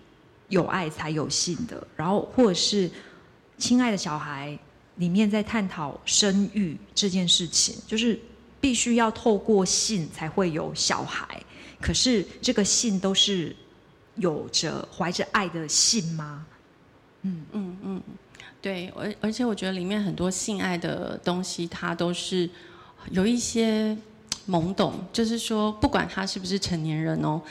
[0.47, 2.89] 有爱才有性的，然后或者是
[3.59, 4.57] 亲爱的小孩
[4.95, 8.19] 里面在探讨生育这件事情，就是
[8.59, 11.39] 必须要透过性才会有小孩，
[11.79, 13.55] 可是这个性都是
[14.19, 16.45] 有着怀着爱的信吗？
[17.23, 18.01] 嗯嗯嗯，
[18.61, 22.49] 对，而而且我觉得里面很多性爱的东西，它都是
[23.11, 23.97] 有一些
[24.47, 27.41] 懵懂，就是说，不管他是不是成年人哦，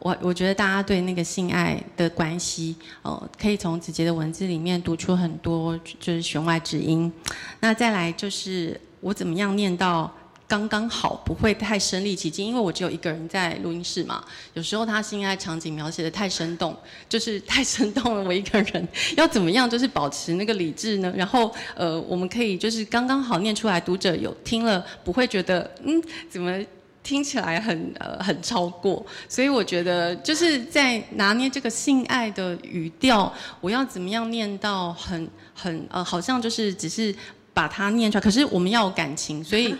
[0.00, 7.12] 我我觉得大家对那个性爱的关系，哦，可以从子杰的文字里面读出很多就是弦外之音。
[7.60, 10.12] 那再来就是我怎么样念到。
[10.48, 14.24] 刚刚好不会太身临其境，因为我只有一个人在录音室嘛。
[14.54, 16.74] 有时候他性爱场景描写的太生动，
[17.06, 18.24] 就是太生动了。
[18.24, 21.12] 我一个人要怎么样，就是保持那个理智呢？
[21.14, 26.58] 然后呃，我们可以就是刚刚好念出来，读者有听了不会觉得嗯，怎么
[27.02, 29.04] 听起来很呃很超过。
[29.28, 33.30] 所以我觉得就是在拿捏这个性爱的语调，
[33.60, 37.14] 我要怎么样念到很很呃，好像就是只是。
[37.54, 38.22] 把它念出来。
[38.22, 39.74] 可是我们要有感情，所以。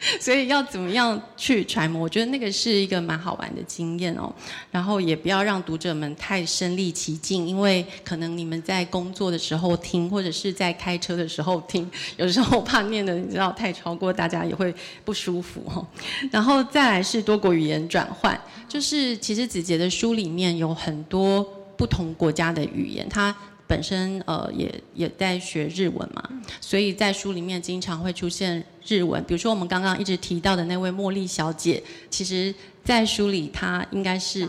[0.18, 2.00] 所以要怎么样去揣摩？
[2.00, 4.32] 我觉得那个是一个蛮好玩的经验哦。
[4.70, 15.86] 然后也不要让读者们太身临其境，因为可能你们在工作的时候听，或者是在开车的时候听， 有时候怕念的你知道太超过，大家也会不舒服哈。
[16.30, 21.42] 然后再来是多国语言转换，就是其实子杰的书里面有很多
[21.76, 23.36] 不同国家的语言，他。
[23.70, 26.28] 本身呃也也在学日文嘛，
[26.60, 29.22] 所以在书里面经常会出现日文。
[29.22, 31.80] 比如说我们刚刚一直提到的那位茉莉小姐，
[32.10, 32.52] 其实
[32.82, 34.48] 在书里她应该是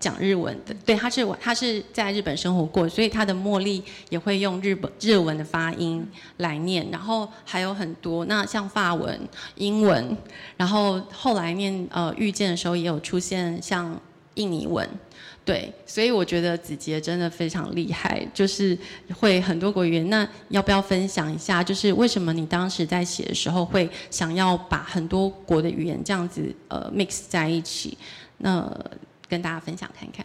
[0.00, 6.06] 讲日文的，对，她是她是在日本生活过，所以她的茉莉也会用日本日文的发音
[6.38, 6.88] 来念。
[6.90, 9.20] 然后还有很多，那像法文、
[9.56, 10.16] 英文，
[10.56, 14.00] 然后后来念呃遇见的时候也有出现像
[14.36, 14.88] 印尼文。
[15.44, 18.76] 对，所以我觉得子杰真的非常厉害，就是
[19.14, 20.08] 会很多国语言。
[20.08, 21.62] 那要不要分享一下？
[21.62, 27.98] 就是为什么你当时在写的时候会想要把很多国的语言这样子呃 mix 在一起？
[28.38, 28.66] 那
[29.28, 30.24] 跟大家分享看看。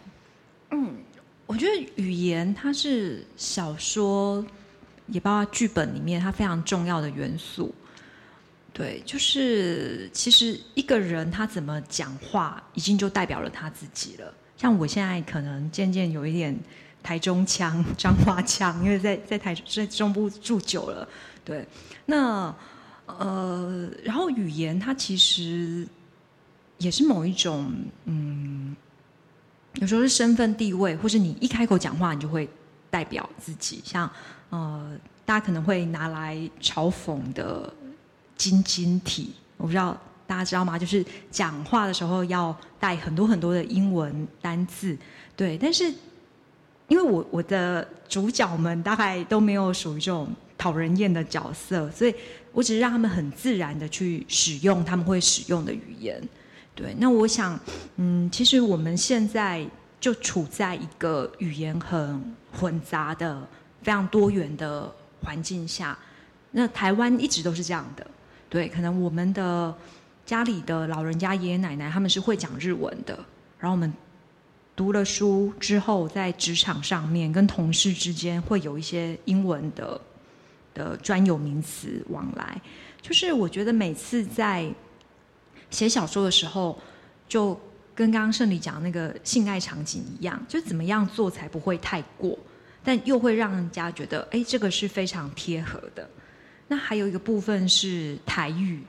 [0.70, 0.94] 嗯，
[1.44, 4.42] 我觉得语言它是小说，
[5.08, 7.74] 也包括剧本里面它非常重要的元素。
[8.72, 14.32] 对，就是其实一个人他怎么讲话，已经就代表了他自己了。
[14.60, 16.54] 像我现在可能渐渐有一点
[17.02, 21.08] 台中腔、彰化腔，因为在在台在中部住久了，
[21.42, 21.66] 对。
[22.04, 22.54] 那
[23.06, 25.88] 呃，然后语言它其实
[26.76, 27.72] 也是某一种，
[28.04, 28.76] 嗯，
[29.76, 32.46] 有时候是身份地位，或是你一开口讲话，你就会
[32.90, 33.80] 代表自己。
[33.82, 34.10] 像
[34.50, 34.94] 呃，
[35.24, 37.72] 大家可能会拿来嘲讽的
[38.36, 39.98] 晶晶体，我不知道。
[40.30, 40.78] 大家知道吗？
[40.78, 44.96] 就是讲话的时候要带很多很多的英文单字，
[45.34, 45.58] 对。
[45.58, 45.92] 但是
[46.86, 52.14] 因为我我的主角们大概都没有属于这种讨人厌的角色，所以
[52.52, 56.22] 我只是让他们很自然的去使用他们会使用的语言。
[56.76, 56.94] 对。
[56.98, 57.58] 那我想，
[57.96, 59.66] 嗯，其实我们现在
[59.98, 63.44] 就处在一个语言很混杂的、
[63.82, 64.88] 非常多元的
[65.24, 65.98] 环境下。
[66.52, 68.06] 那台湾一直都是这样的，
[68.48, 68.68] 对。
[68.68, 69.74] 可能我们的。
[70.30, 73.18] 家里的老人家、爷爷奶奶，他们是会讲日文的。
[73.58, 73.92] 然后我们
[74.76, 80.00] 读了书之后，在职场上面跟同事之间会有一些英文的
[80.72, 82.62] 的专有名词往来。
[83.02, 84.72] 就是我觉得每次在
[85.68, 86.78] 写小说的时候，
[87.28, 87.60] 就
[87.92, 92.38] 跟刚刚胜利讲那个性爱场景一样，就怎么样做才不会太过，
[92.84, 96.08] 但又会让人家觉得，哎，这个是非常贴合的。
[96.68, 98.80] 那还有一个部分是台语。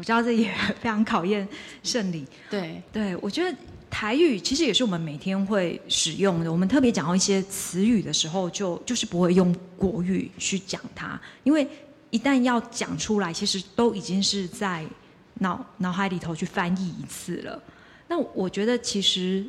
[0.00, 1.46] 我知道这也 非常考验
[1.82, 2.26] 胜利。
[2.48, 3.54] 对对，我觉得
[3.90, 6.50] 台语其实也是我们每天会使用的。
[6.50, 11.68] 我们特别讲到一些词语的时候，就就是不会用国语去讲它，因为
[12.08, 14.86] 一旦要讲出来，其实都已经是在
[15.34, 17.62] 脑脑海里头去翻译一次了。
[18.08, 19.44] 那我觉得其实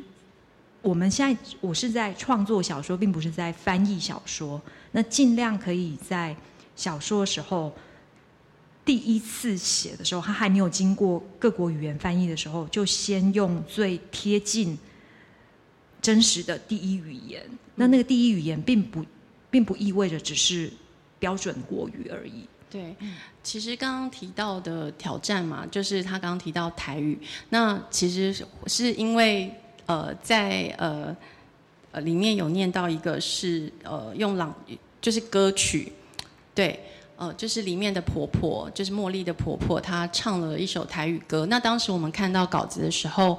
[0.82, 4.60] 我们现在我是在创作小说，并不是在翻译小说。
[4.90, 6.36] 那尽量可以在
[6.76, 7.72] 小说的时候。
[8.84, 14.76] 第一次写的时候，他还没有经过各国语言翻译的时候，就先用最贴近
[16.00, 17.48] 真实的第一语言。
[17.76, 19.04] 那那个第一语言，并不
[19.50, 20.68] 并不意味着只是
[21.20, 22.48] 标准国语而已。
[22.68, 22.96] 对，
[23.44, 27.16] 其实刚刚提到的挑战嘛，就是他刚刚提到台语。
[27.50, 29.54] 那其实是因为
[29.86, 31.16] 呃，在呃
[31.92, 34.52] 呃里面有念到一个是呃用朗，
[35.00, 35.92] 就是歌曲，
[36.52, 36.80] 对。
[37.22, 41.46] 呃，就是里面的婆婆，就是茉莉的婆婆，她唱了一首台语歌。
[41.46, 43.38] 那当时我们看到稿子的时候，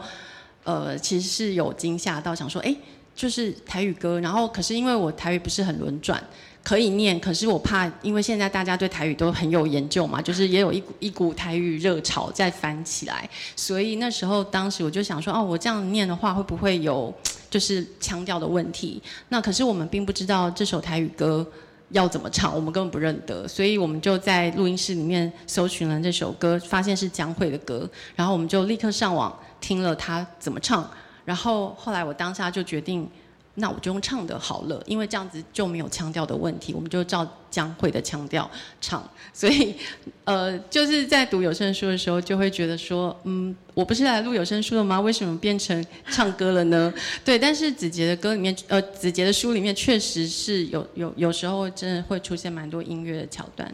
[0.64, 2.74] 呃，其实是有惊吓到，想说，哎，
[3.14, 4.22] 就是台语歌。
[4.22, 6.24] 然后，可是因为我台语不是很轮转，
[6.64, 17.14] 可以念，可是我怕，因为现在大家对台语都很有研究嘛，就是也有一股一股台语热潮在翻起来，所以那时候当时我就想说，哦，我这样念的话，会不会有
[17.50, 19.04] 就是腔调的问题？
[19.28, 21.46] 那可是我们并不知道这首台语歌。
[21.94, 30.86] 要怎么唱，我们根本不认得，所以我们就在录音室里面搜寻了这首歌，发现是江蕙的歌，然后我们就立刻上网听了她怎么唱，
[31.24, 33.10] 然后后来我当下就决定。
[33.56, 38.50] 那我就用唱的好了，因为这样子就没有腔调的问题，我们就照江蕙的腔调
[38.82, 39.08] 唱。
[39.32, 39.76] 所以，
[40.24, 45.00] 呃，就是在读有声书的时候，就会觉得说，嗯，我不是来录有声书的吗？
[45.00, 46.92] 为什么变成唱歌了呢？
[47.24, 53.72] 对，但是子杰的歌里面，呃，子杰的书里面确实是有有有时候真的会出现蛮多音乐的桥段。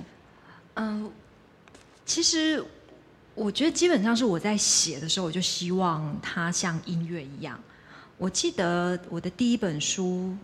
[0.75, 1.09] 嗯，
[2.05, 2.61] 其实
[3.33, 7.57] 我觉得基本上是我在写的时候，我就希望它像音乐一样。
[8.19, 10.35] 我记得我的第一本书，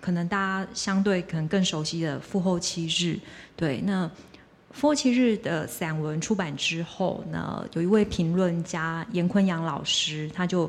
[0.00, 3.14] 可能大家相对可能更熟悉的《父后七日》，
[3.54, 4.10] 对，那
[4.72, 10.68] 佛七日的散文出版之后呢，有一位评论家严坤阳老师，他就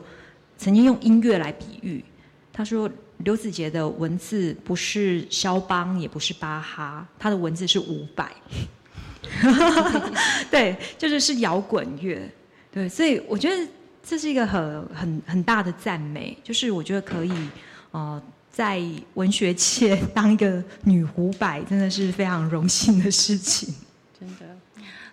[0.55, 2.05] 曾经用音乐来比喻，
[2.53, 2.87] 他说
[3.17, 8.31] 刘子杰的文字不是肖邦，也不是巴哈，他的文字是五百。
[10.51, 12.29] 对，就是是摇滚乐，
[12.71, 13.67] 对，所以我觉得
[14.03, 17.31] 这是一个很很很大的赞美，就是我觉得可以，
[17.91, 18.21] 呃，
[18.51, 18.81] 在
[19.13, 23.73] 文学界当一个女胡百，真的是非常荣幸的事情。
[24.19, 24.45] 真的，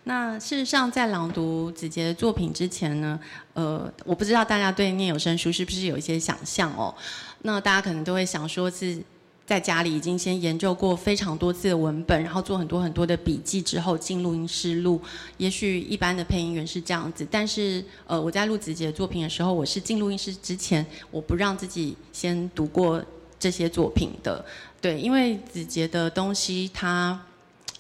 [0.05, 3.19] 那事实上在朗读子杰的作品之前呢，
[3.55, 6.95] 呃，我不知道大家对念有声书是不是有一些想象哦？
[7.43, 9.03] 那大家可能都会想说是。
[9.49, 15.01] 在家里已经先研究过非常多次的文本，然后做很多很多的笔记之后进录音室录。
[15.39, 23.03] 也许一般的配音员是这样子，但是呃，我在录子杰作品的时候，我是进录音室之前，我不让自己先读过
[23.41, 24.45] 这些作品的。
[24.83, 27.19] 对，因为子杰的东西他。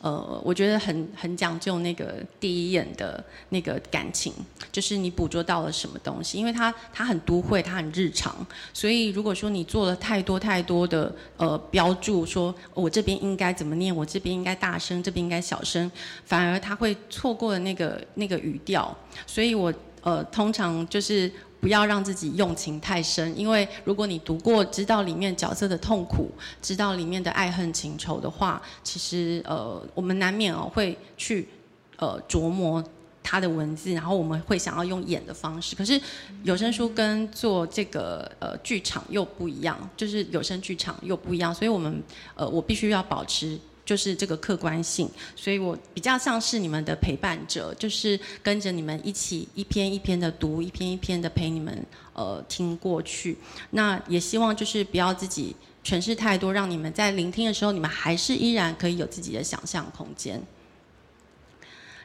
[0.01, 4.33] 呃，我觉得很很讲究那个第一眼的那个感情，
[4.71, 15.91] 就是你捕捉到了什么东西，因为它它很都会，它很日常，所以如果说你做了太多太多的呃标注，说我这边应该怎么念，我这边应该大声，这边应该小声，
[16.25, 18.97] 反而他会错过了那个那个语调，
[19.27, 21.31] 所以我呃通常就是。
[21.61, 26.31] 不要让自己用情太深，因为如果你读过，知道里面角色的痛苦，
[26.63, 31.49] 知道里面的爱恨情仇的话，其实呃，我们难免哦会去
[31.97, 32.83] 呃琢磨
[33.23, 35.75] 他的文字，然后我们会想要用演的方式。
[35.75, 36.01] 可是
[36.45, 42.03] 有声书跟做这个呃剧场又不一样，就是有声剧场又不一样，所以我们
[42.35, 43.59] 呃我必须要保持。
[43.89, 51.75] 就是这个客观性，所以我比较像是你们的陪伴者，就是跟着你们一起一篇一篇的读，一篇一篇的陪你们
[52.13, 53.39] 呃听过去。
[53.71, 60.39] 那也希望就是不要自己诠释太多，让你们在聆听的时候，你们还是依然可以有自己的想象空间。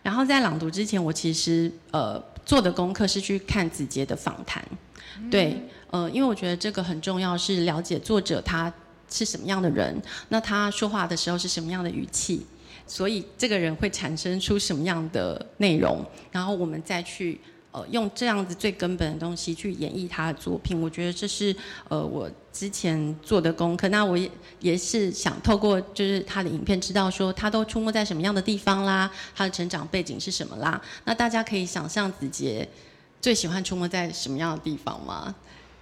[0.02, 4.66] 然后在朗读之前，我其实呃做的功课是去看子杰的访谈，
[5.30, 5.62] 对，
[5.92, 8.74] 呃，因为我觉得这个很重要，是了解作者他。
[9.14, 10.02] 是什么样的人？
[10.30, 12.44] 那他说话的时候是什么样的语气？
[12.86, 16.04] 所以这个人会产生出什么样的内容？
[16.32, 17.40] 然后我们再去
[17.72, 20.82] 呃用这样子最根本的东西去演绎他的作品。
[20.82, 21.56] 我觉得这是
[21.88, 23.88] 呃我之前做的功课。
[23.88, 30.82] 那我也也是想透过就是他的影片，知道说他都出没在什么样的地方啦，他的成长背景是什么啦。
[31.06, 32.68] 那大家可以想象子杰
[33.22, 35.34] 最喜欢出没在什么样的地方吗？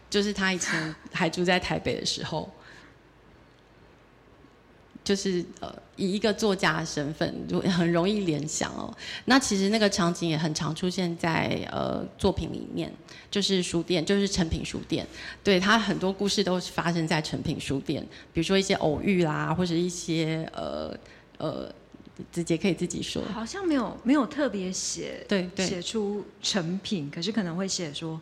[0.07, 2.47] 就是他以前还住在台北的时候。
[5.03, 8.95] 就是呃，以一个作家的身份，就很容易联想哦。
[9.25, 12.91] 那其实那个场景也很常出现在呃作品里面，
[13.31, 15.05] 就是书店，就是成品书店。
[15.43, 20.95] 对他很多故事都是发生在成品书店，比如说一些偶遇啦，或者一些呃
[21.39, 21.73] 呃，
[22.31, 23.23] 直接可以自己说。
[23.33, 28.21] 好像没有没有特别写，对对，写出成品，可是可能会写说。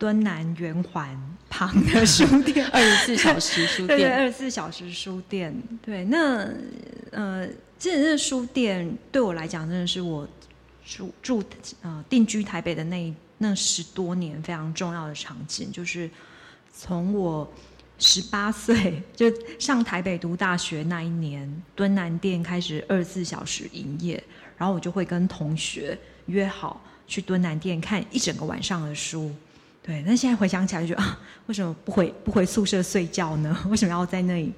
[0.00, 1.14] 敦南圆环
[1.50, 6.48] 旁的书店，二十四小时书店，对，二十四小时书店，对，那
[7.10, 7.46] 呃，
[7.78, 10.26] 其实这书店对我来讲，真的是我
[10.86, 11.44] 住住
[11.82, 16.08] 呃定居台北的那那十多年非常重要的场景，就是
[16.74, 17.52] 从我
[17.98, 24.24] 十八岁就上台北读大学那一年，敦南店开始二十四小时营业，
[24.56, 29.30] 然后我就会跟同学约好去敦南店看一整个晚上的书。
[29.82, 33.56] 对，那现在回想起来就觉得啊，为什么不回不回宿舍睡觉呢？
[33.70, 34.52] 为什么要在那里，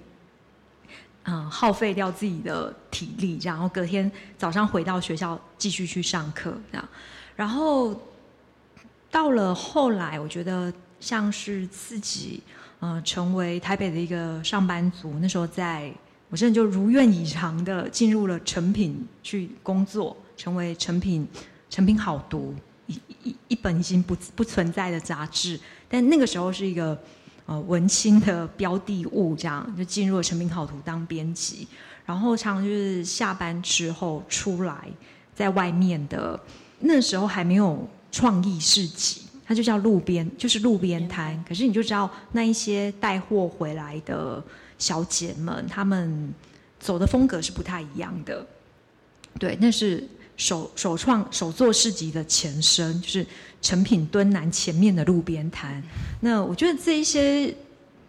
[1.23, 6.89] 嗯，耗费掉自己的体力，然后隔天早上回到学校继续去上课这样？
[7.37, 7.99] 然后
[9.11, 12.43] 到了后来，我觉得像是自己，
[12.81, 15.91] 呃，成为台北的一个上班族，那时候在
[16.29, 21.27] 我真的就如愿以偿的进入了成品去工作，成为成品
[21.71, 22.55] 成品好读。
[23.23, 25.59] 一一本已经不不存在的杂志，
[25.89, 26.99] 但那个时候是一个
[27.47, 31.69] 呃文青的标的物，这样就进入了成品好图当编辑，
[32.05, 34.89] 然后常常就是下班之后出来，
[35.35, 36.39] 在外面的
[36.81, 41.45] 那时候还没有创意市集，它就叫路边，就是路边摊。
[41.49, 44.43] 可是你就知道那一些带货回来的
[44.79, 46.35] 小姐们，她们
[46.81, 48.45] 走的风格是不太一样的，
[49.39, 50.09] 对，那是。
[50.43, 53.25] 首首创首作市集的前身，就是
[53.61, 55.81] 成品敦南前面的路边摊。
[56.19, 57.55] 那我觉得这一些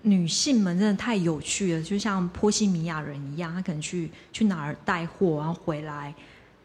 [0.01, 6.11] 女性们真的太有趣了，就像波西米亚人一样，她可能去去哪儿带货，然后回来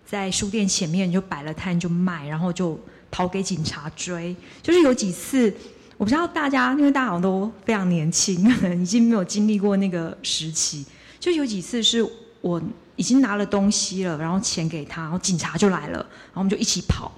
[0.06, 4.34] 在书店前面就摆了摊就卖，然后就跑给警察追。
[4.62, 5.54] 就是有几次，
[5.98, 8.42] 我不知道大家，因为大家好像都非常年轻，
[8.80, 10.86] 已经没有经历过那个时期。
[11.20, 12.02] 就有几次是
[12.40, 12.62] 我。
[12.98, 17.12] 已经拿了东西了，然后钱给他，然后警察就来了，然后我们就一起跑，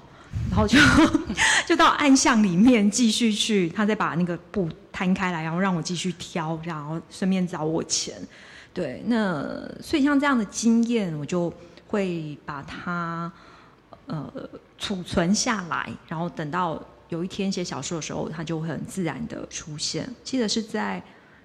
[0.51, 0.78] 然后就
[1.66, 8.14] 就到暗巷里面继续去，他再把那个布摊开来，然后让我继续挑，然后顺便找我钱。
[8.74, 11.51] 对，那所以像这样的经验，我就
[11.89, 13.33] 会把它
[14.07, 14.31] 呃
[14.76, 16.78] 储存下来，然后等到
[17.09, 20.07] 有一天写小说的时候，它就会很自然的出现。
[20.22, 21.03] 记得是在。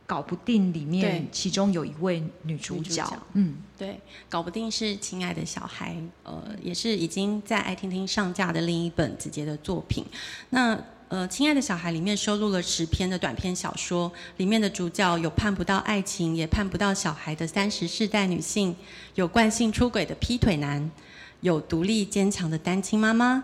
[0.07, 3.03] 搞不定里面，其中有一位女主角，
[3.33, 3.99] 嗯，对，
[4.29, 10.05] 搞不定是亲爱的小孩，呃，也是已经在爱听听上架的另一本子杰的作品。
[10.51, 18.75] 那呃，亲爱的小孩里面收录了十篇的短篇小说，里面的主角有盼不到爱情也盼不到小孩的三十世代女性，
[19.15, 20.91] 有惯性出轨的劈腿男，
[21.41, 23.43] 有独立坚强的单亲妈妈，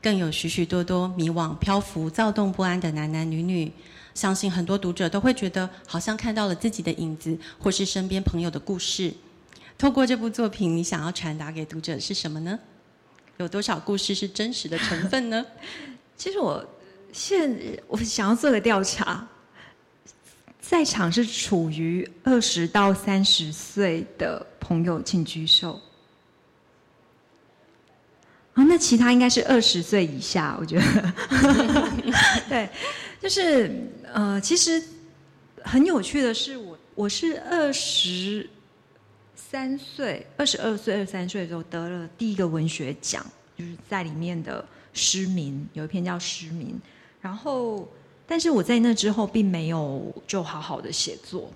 [0.00, 3.72] 更有许许多多迷惘漂浮躁动不安的男男女女。
[4.14, 9.12] 相信很多读者都会觉得，好像看到了自己的影子，或是身边朋友的故事。
[9.78, 12.58] 透过这部作品，你想要传达给读者是什么呢？
[13.38, 15.44] 有多少故事是真实的成分呢？
[16.16, 16.64] 其实我
[17.12, 19.26] 现我想要做个调查，
[20.60, 25.80] 在场是处于二十到三十岁的朋友，请举手。
[28.54, 31.12] 啊，那其他应该是二十岁以下，我觉得。
[32.48, 32.68] 对，
[33.18, 34.82] 就是呃，其实
[35.64, 38.48] 很有趣的是，我我是二十
[39.34, 43.24] 三岁，二十二岁、二十三岁的时候得了第一个文学奖，
[43.56, 46.68] 就是在里面的失明，有一篇叫《失明》，
[47.22, 47.88] 然后，
[48.26, 51.50] 但是我在那之后并没有就好好的写作。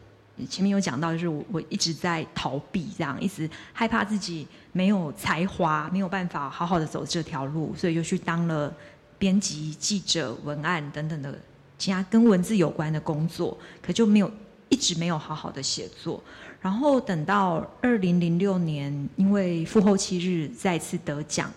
[0.49, 8.75] 前面有讲到，就是我我一直在逃避，这样一直害怕自己没有才华，没有办法好好的走这条路，所以就去当了
[9.19, 11.39] 编辑、记者、文案等等的
[11.79, 14.31] 其他跟文字有关的工作，可就没有
[14.69, 16.23] 一直没有好好的写作。
[16.61, 21.53] 然后等到二零零六年，因为《父后七日》再次得奖，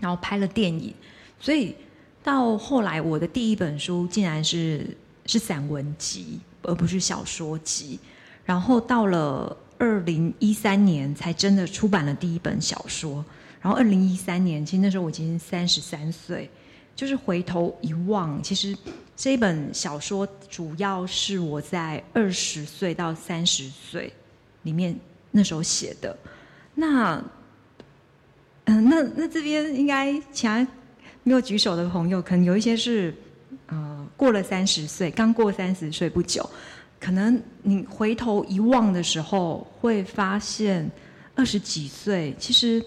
[0.00, 0.92] 然后拍了电影，
[1.40, 1.74] 所以
[2.22, 6.40] 到后来我的第一本书竟然是是散文集。
[6.62, 7.98] 而不是小说集，
[8.44, 13.24] 然后到了二零一三年才真的出版了第一本小说。
[13.62, 16.50] 然后二零一三年，其实那时候我已经三十三岁，
[16.98, 18.76] 就是回头一望，其实
[19.14, 24.12] 这一本小说主要是我在二十岁到三十岁
[24.64, 24.92] 里面
[25.30, 26.18] 那时候写的。
[26.74, 27.22] 那，
[28.64, 30.66] 嗯，那那这边应该其他
[31.22, 33.14] 没有举手的朋友，可能有一些是。
[33.66, 36.48] 呃，过了三十岁，刚过三十岁不久，
[36.98, 40.90] 可能你回头一望的时候，会发现
[41.34, 42.82] 二十几岁其实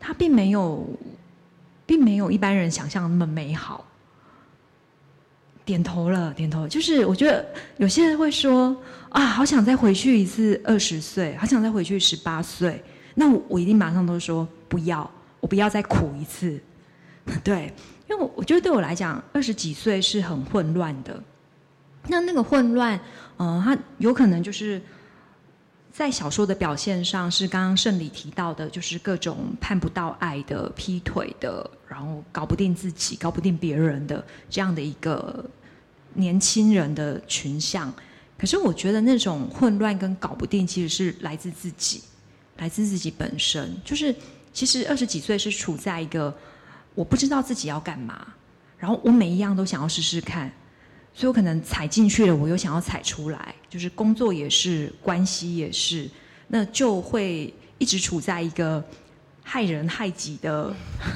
[0.00, 0.86] 他并没有，
[1.86, 3.84] 并没有一般人想象那么美好。
[5.64, 8.76] 点头了，点头，就是我觉得有些人会说
[9.10, 12.82] 啊，好想再回去一次二十岁，好想再回去十八岁。
[13.14, 15.08] 那我一定马上都说不要，
[15.38, 16.60] 我不要再苦一次，
[17.44, 17.72] 对。
[18.10, 21.22] 因为我觉得对我来讲，二十几岁是很混乱的。
[22.08, 23.00] 那那个混乱，
[23.38, 24.82] 嗯，它有可能就是
[25.92, 35.44] 在小说的表现上，是刚刚圣理提到的，就是各种盼不到爱的、劈腿的，然后搞不定自己、搞不定别人的这样的一个
[36.14, 37.92] 年轻人的群像。
[38.38, 42.02] 可是我觉得那种混乱跟搞不定，其实是来自自己，
[42.56, 43.76] 来自自己本身。
[43.84, 44.14] 就是
[44.52, 46.34] 其实二十几岁是处在一个。
[46.94, 48.34] 我不知道自己要干嘛，
[48.76, 50.52] 然后我每一样都想要试试看，
[51.14, 56.08] 所以我可能踩进去了，我又想要踩出来，就是工作也是，关系也是，
[56.48, 58.82] 那就会一直处在一个
[59.42, 60.74] 害人害己的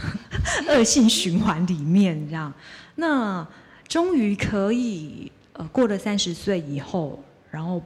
[0.69, 2.53] 恶性循环里面，这样。
[2.97, 3.47] 那
[3.89, 7.83] 终于可以，呃，过了三十岁以后，然后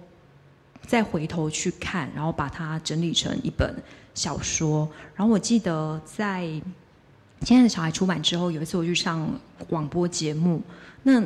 [0.86, 3.74] 再回头去看，然后把它整理成一本
[4.14, 4.88] 小说。
[5.14, 6.48] 然后我记得在。
[7.42, 9.26] 亲爱的小孩出版之后，有一次我去上
[9.66, 10.60] 广播节目，
[11.02, 11.22] 那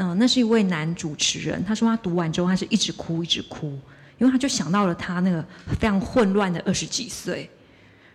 [0.00, 3.76] 嗯，那是一位男主持人，他说他读完之后，他是一直哭，一直哭，
[4.18, 5.44] 因为他就想到了他那个
[5.80, 7.50] 非常混乱的二十几岁，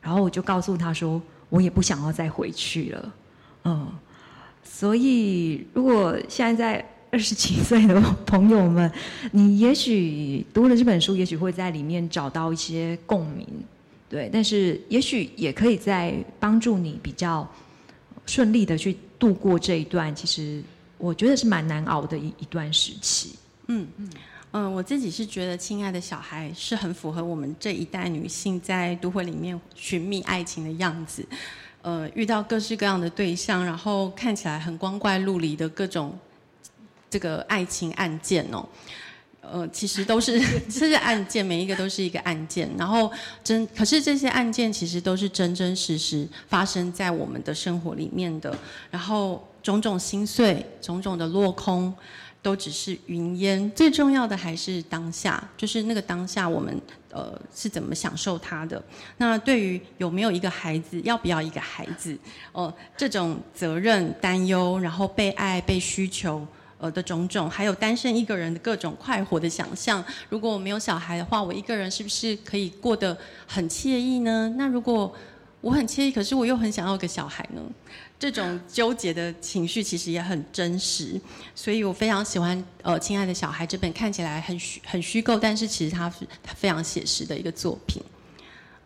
[0.01, 3.13] 然后我就告诉他说，我也不想要再回去了，
[3.65, 3.91] 嗯，
[4.63, 8.89] 所以如果现在在二十几岁的朋友们，
[9.31, 13.45] 你也许读了这本书，也许会在里面找到一些共鸣。
[14.09, 17.45] 对，但是也许也可以在帮助你比较
[18.25, 20.63] 顺利的去度过这一段，其实
[21.03, 23.35] 我觉得是蛮难熬的一一段时期。
[23.67, 24.09] 嗯嗯
[24.51, 31.25] 嗯，我自己是觉得《亲爱的小孩》是很符合我们这一代女性在都会里面寻觅爱情的样子。
[31.81, 36.17] 呃，遇到各式各样的对象，然后看起来很光怪陆离的各种
[37.09, 38.65] 这个爱情案件哦。
[39.41, 40.39] 呃，其实都是
[40.71, 42.71] 这些案件，每一个都是一个案件。
[42.77, 43.11] 然后
[43.43, 48.57] 真，可是这些案件其实都是真真实实发生在我们的生活里面的。
[48.89, 51.91] 然后种种心碎，种种的落空，
[52.41, 53.71] 都只是云烟。
[53.71, 58.83] 最重要的还是当下，就是那个当下，我们呃是怎么享受它的。
[59.17, 62.15] 那对于有没有一个孩子，要不要一个孩子，
[62.51, 66.45] 哦，这种责任、担忧，然后被爱、被需求。
[66.79, 70.03] 呃的种种，还有单身一个人的各种快活的想象。
[70.27, 74.53] 如果我没有小孩的话，我一个人是不是可以过得很惬意呢？
[74.57, 75.15] 那如果
[75.61, 77.61] 我很惬意，可是我又很想要个小孩呢？
[78.23, 81.19] 这种纠结的情绪其实也很真实。
[81.53, 88.01] 所以我非常喜欢呃《亲爱的小孩》这本看起来很虚很虚构，但是其实它是它非常写实的一个作品。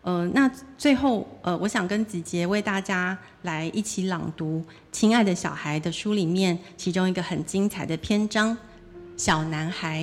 [0.02, 4.58] 呃，那最后，呃，我想跟子杰为大家来一起朗读
[4.90, 8.56] 《亲爱的小孩》的书里面其中一个很精彩的篇章
[9.16, 10.02] 《小男孩》。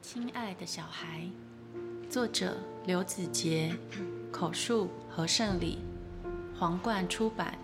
[0.00, 1.28] 亲爱的小孩，
[2.08, 2.56] 作者
[2.86, 3.74] 刘子杰，
[4.32, 5.78] 口述何胜礼，
[6.58, 7.54] 皇冠出版。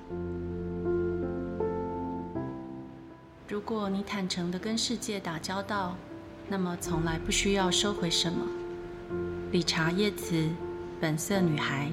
[3.49, 5.97] 如果你坦诚的跟世界打交道，
[6.49, 8.47] 那么从来不需要收回什么。
[9.51, 10.49] 理查·叶茨。
[11.01, 11.91] 本色女孩。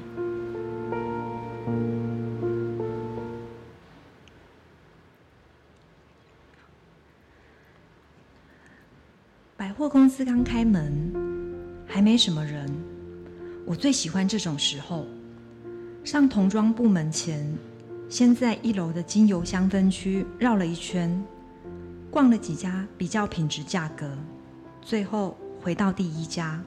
[9.58, 11.12] 百货公司刚开门，
[11.86, 12.72] 还没什么人。
[13.66, 15.06] 我最喜欢这种时候。
[16.04, 17.48] 上童装部门前，
[18.10, 21.24] 先在一楼的精油香氛区绕了一圈，
[22.10, 24.10] 逛了几家比较品质价格，
[24.82, 26.60] 最后回到第一家。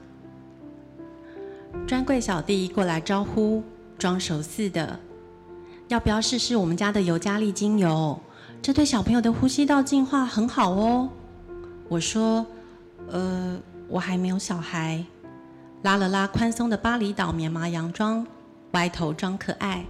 [1.85, 3.61] 专柜小弟过来招呼，
[3.97, 4.97] 装熟似的，
[5.89, 8.17] 要不要试试我们家的尤加利精油？
[8.61, 11.09] 这对小朋友的呼吸道净化很好哦。
[11.89, 12.45] 我说，
[13.09, 13.59] 呃，
[13.89, 15.03] 我还没有小孩。
[15.83, 18.25] 拉了拉宽松的巴厘岛棉麻洋装，
[18.75, 19.85] 歪头装可爱，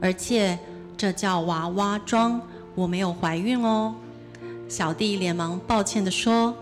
[0.00, 0.58] 而且
[0.96, 2.40] 这叫娃娃装，
[2.74, 3.94] 我没有怀孕哦。
[4.68, 6.54] 小弟连忙抱歉的说。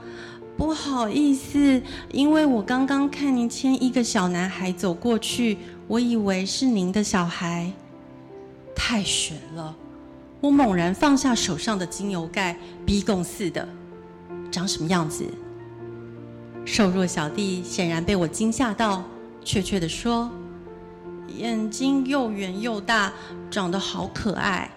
[0.58, 7.70] 不好意思，因为我刚刚看您牵一个小男孩走过去，我以为是您的小孩。
[8.74, 9.76] 太悬了！
[10.40, 13.68] 我猛然放下手上的精油盖，逼供似的，
[14.50, 15.26] 长什么样子？
[16.64, 19.04] 瘦弱小弟显然被我惊吓到，
[19.44, 20.30] 怯怯的说，
[21.28, 23.12] 眼睛又圆又大，
[23.50, 24.70] 长得好可爱。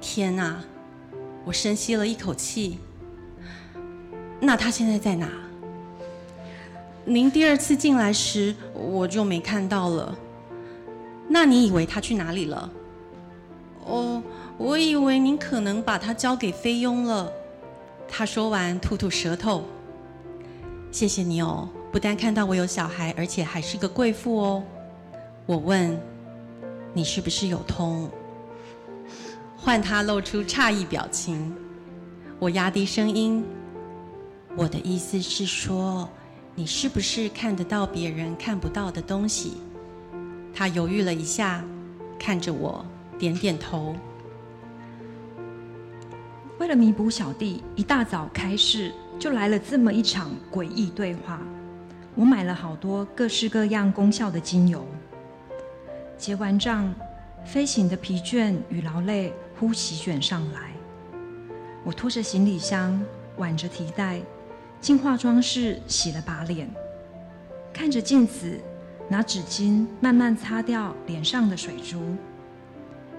[0.00, 0.60] 天哪！
[1.44, 2.78] 我深吸了一口气。
[4.40, 5.28] 那他现在在哪？
[7.04, 10.16] 您第二次进来时我就没看到了。
[11.28, 12.70] 那你以为他去哪里了？
[13.84, 14.22] 哦，
[14.56, 17.30] 我以为您可能把他交给菲佣了。
[18.08, 19.64] 他说完吐吐舌头。
[20.90, 24.62] 谢谢你哦，不但看到我有小孩，而且还是个贵妇哦。
[25.46, 26.00] 我问，
[26.94, 28.10] 你是不是有通？
[29.54, 31.54] 换他露出诧异表情。
[32.38, 33.44] 我压低声音。
[34.56, 36.08] 我的意思是说，
[36.54, 39.58] 你是不是看得到别人看不到的东西？
[40.54, 41.62] 他犹豫了一下，
[42.18, 42.82] 看着我，
[43.18, 43.94] 点点头。
[46.58, 51.38] 为了弥补小弟一大早开市就来了这么一场诡异对话，
[52.14, 54.86] 我买了好多各式各样功效的精油。
[56.16, 56.94] 结完账，
[57.44, 60.72] 飞行的疲倦与劳累忽席卷上来，
[61.84, 63.00] 我拖着行李箱，
[63.36, 64.20] 挽着提袋。
[64.80, 66.68] 进化妆室洗了把脸，
[67.72, 68.60] 看着镜子，
[69.08, 72.16] 拿纸巾慢慢擦掉脸上的水珠，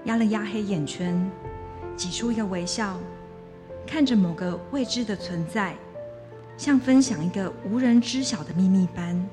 [0.04, 1.28] 压了压黑眼圈，
[1.96, 2.96] 挤出一个微笑，
[3.84, 5.74] 看着某个未知的存在，
[6.56, 9.28] 像分享一个无人知晓的秘密般，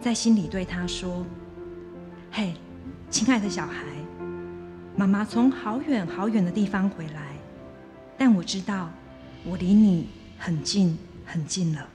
[0.00, 1.26] 在心里对他说
[2.30, 2.54] ：“嘿，
[3.16, 3.82] 亲爱的小孩，
[4.94, 7.34] 妈妈从好远好远的地方回来，
[8.18, 8.90] 但我知道，
[9.42, 10.06] 我离你
[10.36, 11.88] 很近。”很近了。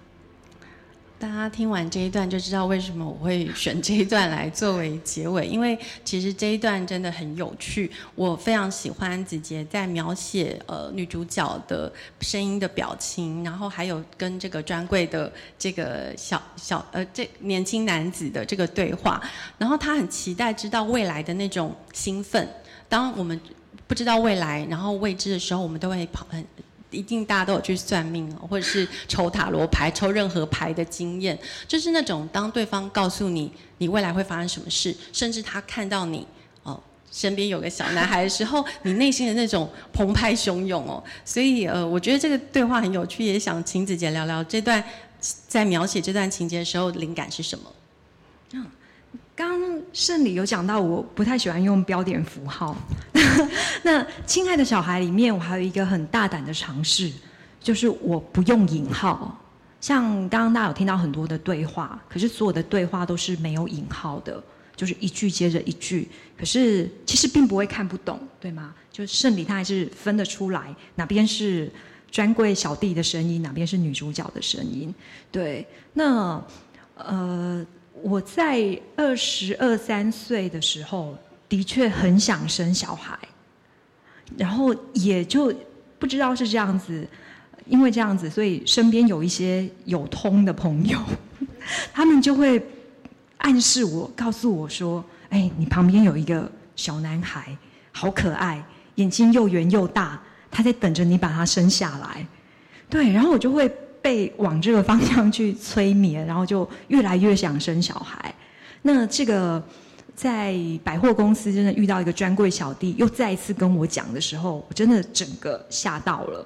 [1.22, 7.92] 大家听完这一段就知道为什么我会选这一段来作为结尾，因为其实这一段真的很有趣。
[8.16, 19.22] 我非常喜欢子杰在描写呃女主角的声音的表情，然后还有跟这个专柜的这个小小呃这年轻男子的这个对话，
[19.60, 22.50] 然后他很期待知道未来的那种兴奋。
[22.90, 23.40] 当我们
[23.86, 26.44] 不知道未来，然后未知的时候，我们都会跑很。
[26.92, 31.38] 一定大家都有去算命，或者是抽塔罗牌、抽任何牌的经验，
[31.68, 36.28] 就是那种当对方告诉你你未来会发生什么事，甚至他看到你
[36.64, 36.80] 哦
[37.12, 41.04] 身边有个小男孩的时候， 你内心的那种澎湃汹涌哦。
[41.24, 44.84] 所以呃，我觉得这个对话很有趣，也想请子杰聊聊这段
[45.48, 47.72] 在描写这段情节的时候灵感是什么。
[48.54, 48.66] 嗯，
[49.36, 52.76] 刚刚圣礼有讲到，我不太喜欢用标点符号。
[53.84, 57.12] 那亲爱的小孩里面，我还有一个很大胆的尝试，
[57.60, 59.38] 就是我不用引号。
[59.80, 64.44] 像刚刚大家有听到很多的对话，可是所有的对话都是没有引号的，
[64.76, 66.08] 就是一句接着一句。
[66.38, 68.76] 可是其实并不会看不懂，对吗？
[68.92, 71.72] 就圣礼他还是分得出来，哪边是
[72.12, 74.94] 专柜小弟的声音，哪边是女主角的声音。
[75.32, 76.44] 对，那
[76.96, 77.66] 呃，
[78.04, 81.18] 我在二十二三岁的时候，
[81.52, 83.20] 的确很想生小孩，
[84.38, 85.54] 然后也就
[86.00, 87.06] 不知道是这样子。
[87.68, 90.98] 因为这样子，所以身边有一些有通的朋友，
[91.94, 92.62] 他们就会
[93.38, 97.56] 暗示我，告诉我说：“哎，你旁边有一个小男孩，
[97.92, 98.64] 好可爱，
[98.96, 102.26] 眼睛又圆又大，他在等着你把他生下来。”
[102.90, 103.70] 对，然后我就会
[104.02, 108.34] 被往这个方向去催眠，然后就越来越想生小孩。
[108.82, 109.64] 那这个
[110.22, 116.46] 在百货公司真的遇到一个专柜小弟，又再一次跟我讲的时候，我真的整个吓到了。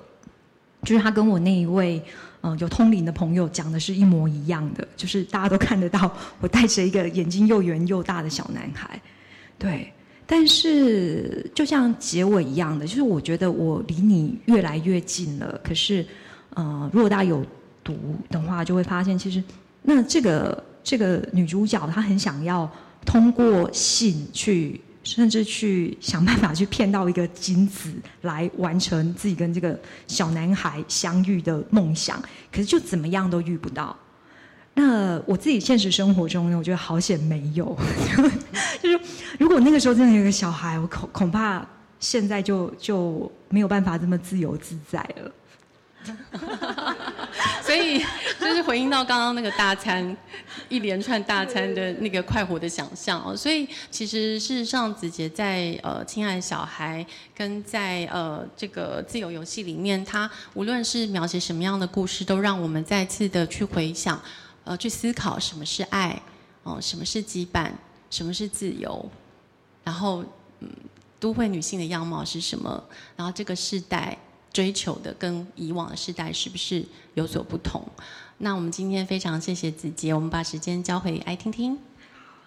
[0.83, 2.01] 就是他跟我那一位
[2.41, 6.09] 嗯有通灵的朋友讲的是一模一样的，就是大家都看得到
[6.39, 8.97] 我带着一个眼睛又圆又大的小男孩，
[9.59, 9.91] 对。
[10.25, 15.59] 但是就像结尾一样的，就是我觉得我离你越来越近了。
[15.61, 16.05] 可是，
[16.51, 17.45] 呃，如果大家有
[17.83, 19.43] 读的话，就会发现其实
[19.81, 22.71] 那这个这个女主角她很想要
[23.05, 24.81] 通过信去。
[25.05, 27.91] 甚至去想办法去骗到一个金子
[28.21, 32.19] 来完成自己跟这个小男孩相遇的梦想，
[32.51, 33.95] 可是就怎么样都遇不到。
[34.73, 37.77] 那我自己现实生活中呢，我觉得好险没有，
[38.81, 38.99] 就是
[39.37, 41.63] 如果那个时候真的有个小孩，我恐恐怕
[41.99, 45.31] 现在就就没有办法这么自由自在了。
[47.61, 47.99] 所以，
[48.39, 50.15] 就是回应到刚刚那个大餐，
[50.69, 53.35] 一连串大餐的那个快活的想象哦。
[53.35, 57.03] 所以，其实事实上，子杰在呃《亲爱的小孩》
[57.35, 64.21] 跟在呃这个自由游戏里面，他无论是描写什么样的故事，都让我们再次的去回想，
[64.63, 66.21] 呃，去思考什么是爱，
[66.63, 67.71] 哦，什么是羁绊，
[68.11, 69.09] 什么是自由，
[69.83, 70.23] 然后，
[70.59, 70.69] 嗯，
[71.19, 72.83] 都会女性的样貌是什么，
[73.15, 74.15] 然后这个时代。
[74.55, 76.81] 追求的跟以往的时代是不是
[77.15, 77.85] 有所不同？
[78.37, 81.75] 那我们今天非常谢谢子杰，我们把时间交回爱听听。
[81.75, 81.81] 好，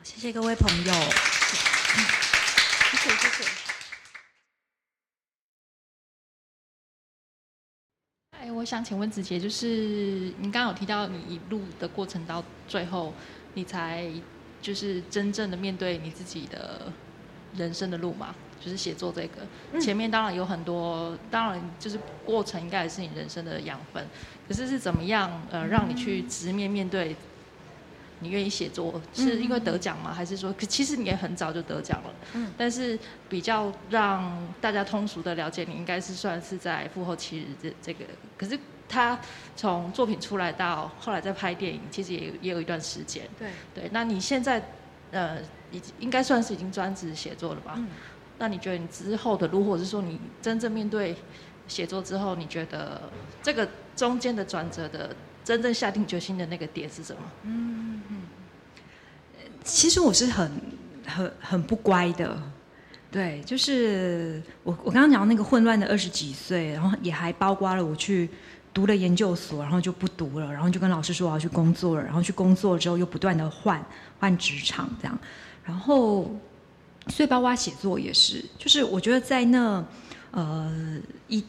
[0.02, 0.92] 谢谢各位朋友。
[2.90, 3.44] 谢谢谢谢。
[8.38, 13.12] 哎，我想请问子杰，就是你刚刚有提到你一路的过程到最后，
[13.52, 14.10] 你才
[14.62, 16.90] 就是真正的面对你自己的
[17.54, 18.34] 人生的路吗？
[18.60, 24.04] 就是写作这个，前面当然有很多，当然就是过程应该也是你人生的养分。
[24.48, 27.14] 可是是怎么样呃让你去直面面对？
[28.20, 30.12] 你愿意写作是因为得奖吗？
[30.12, 32.12] 还是说，可其实你也很早就得奖了？
[32.34, 32.52] 嗯。
[32.58, 32.98] 但是
[33.28, 38.04] 比较让大家通俗的了解你，应该是算是在《复后七日》这这个。
[38.36, 39.16] 可是他
[39.54, 43.22] 从作品出来到后来在拍电影，其实也也有一段时间。
[43.38, 43.50] 对。
[43.72, 44.60] 对，那你现在
[45.12, 45.38] 呃
[45.70, 47.74] 已应该算是已经专职写作了吧？
[47.76, 47.86] 嗯。
[48.38, 51.16] 那你觉得你之后的路，或者是说你真正面对
[51.66, 53.02] 写作之后，你觉得
[53.42, 55.10] 这个中间的转折的
[55.44, 57.22] 真正下定决心的那个点是什么？
[57.42, 58.00] 嗯，
[59.64, 60.50] 其实我是很
[61.04, 62.40] 很很不乖的，
[63.10, 68.30] 对，就是我我刚刚讲那个混乱的二十几岁，然后也还包括了我去
[68.72, 73.84] 读了研究所，然后就不读了，然后就跟老师说我要去工作了，然后去工作之后又不断的换
[74.20, 75.18] 换职场这样，
[75.64, 76.30] 然后。
[77.08, 79.84] 所以包括写作也是，就是我觉得在那
[80.30, 81.42] 呃一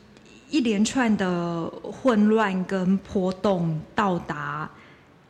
[0.49, 4.69] 一连串的混乱跟波动到达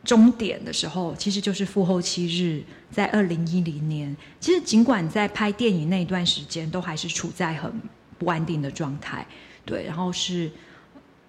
[0.04, 4.16] 终点的时候，其实就是复后七日，在二零一零年。
[4.38, 7.70] 其实尽管在拍电影那一段时间，都还是处在很
[8.16, 9.26] 不安定的状态，
[9.64, 9.84] 对。
[9.84, 10.50] 然后是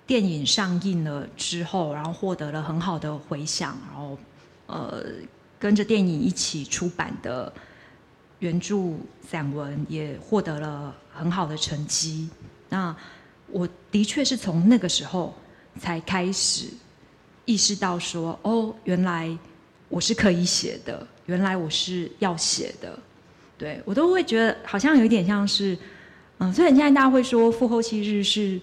[0.06, 4.18] 电影上映了之后，然后获得了很好的回响，然后
[4.68, 5.04] 呃
[5.60, 7.52] 跟着电影一起出版的。
[8.42, 8.94] 原著
[9.26, 12.28] 散文也获得了很好的成绩。
[12.70, 12.96] 那
[13.48, 15.34] 我的确是从那个时候
[15.80, 16.70] 才开始
[17.46, 19.30] 意识到说，哦，原来
[19.90, 22.98] 我是可以写的，原来我是要写的。
[23.60, 25.78] 对我都会觉得好像有点像是，
[26.40, 28.60] 嗯，虽然现在大家会说《复后七日》是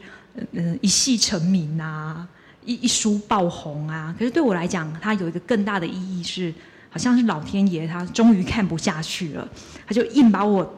[0.50, 2.26] 嗯一戏成名啊，
[2.64, 6.52] 一一书爆红啊，可是对我来讲，它有一个更大的意义是。
[6.90, 9.48] 好像是老天爷，他终于看不下去了，
[9.86, 10.68] 他就硬把我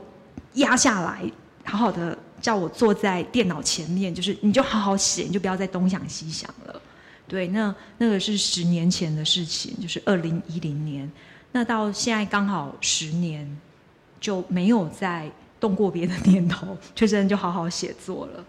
[0.55, 1.23] 压下来，
[1.65, 6.83] 好好的叫我坐在电脑前面，就是你就好好写，你就不要再东想西想了。
[7.29, 11.11] 对，那那个是十年前的事情，就是二零一零年。
[11.53, 13.59] 那到现在刚好十年，
[14.21, 15.31] 就没有再
[15.61, 18.45] 动过别的念头，就真的就好好写作了。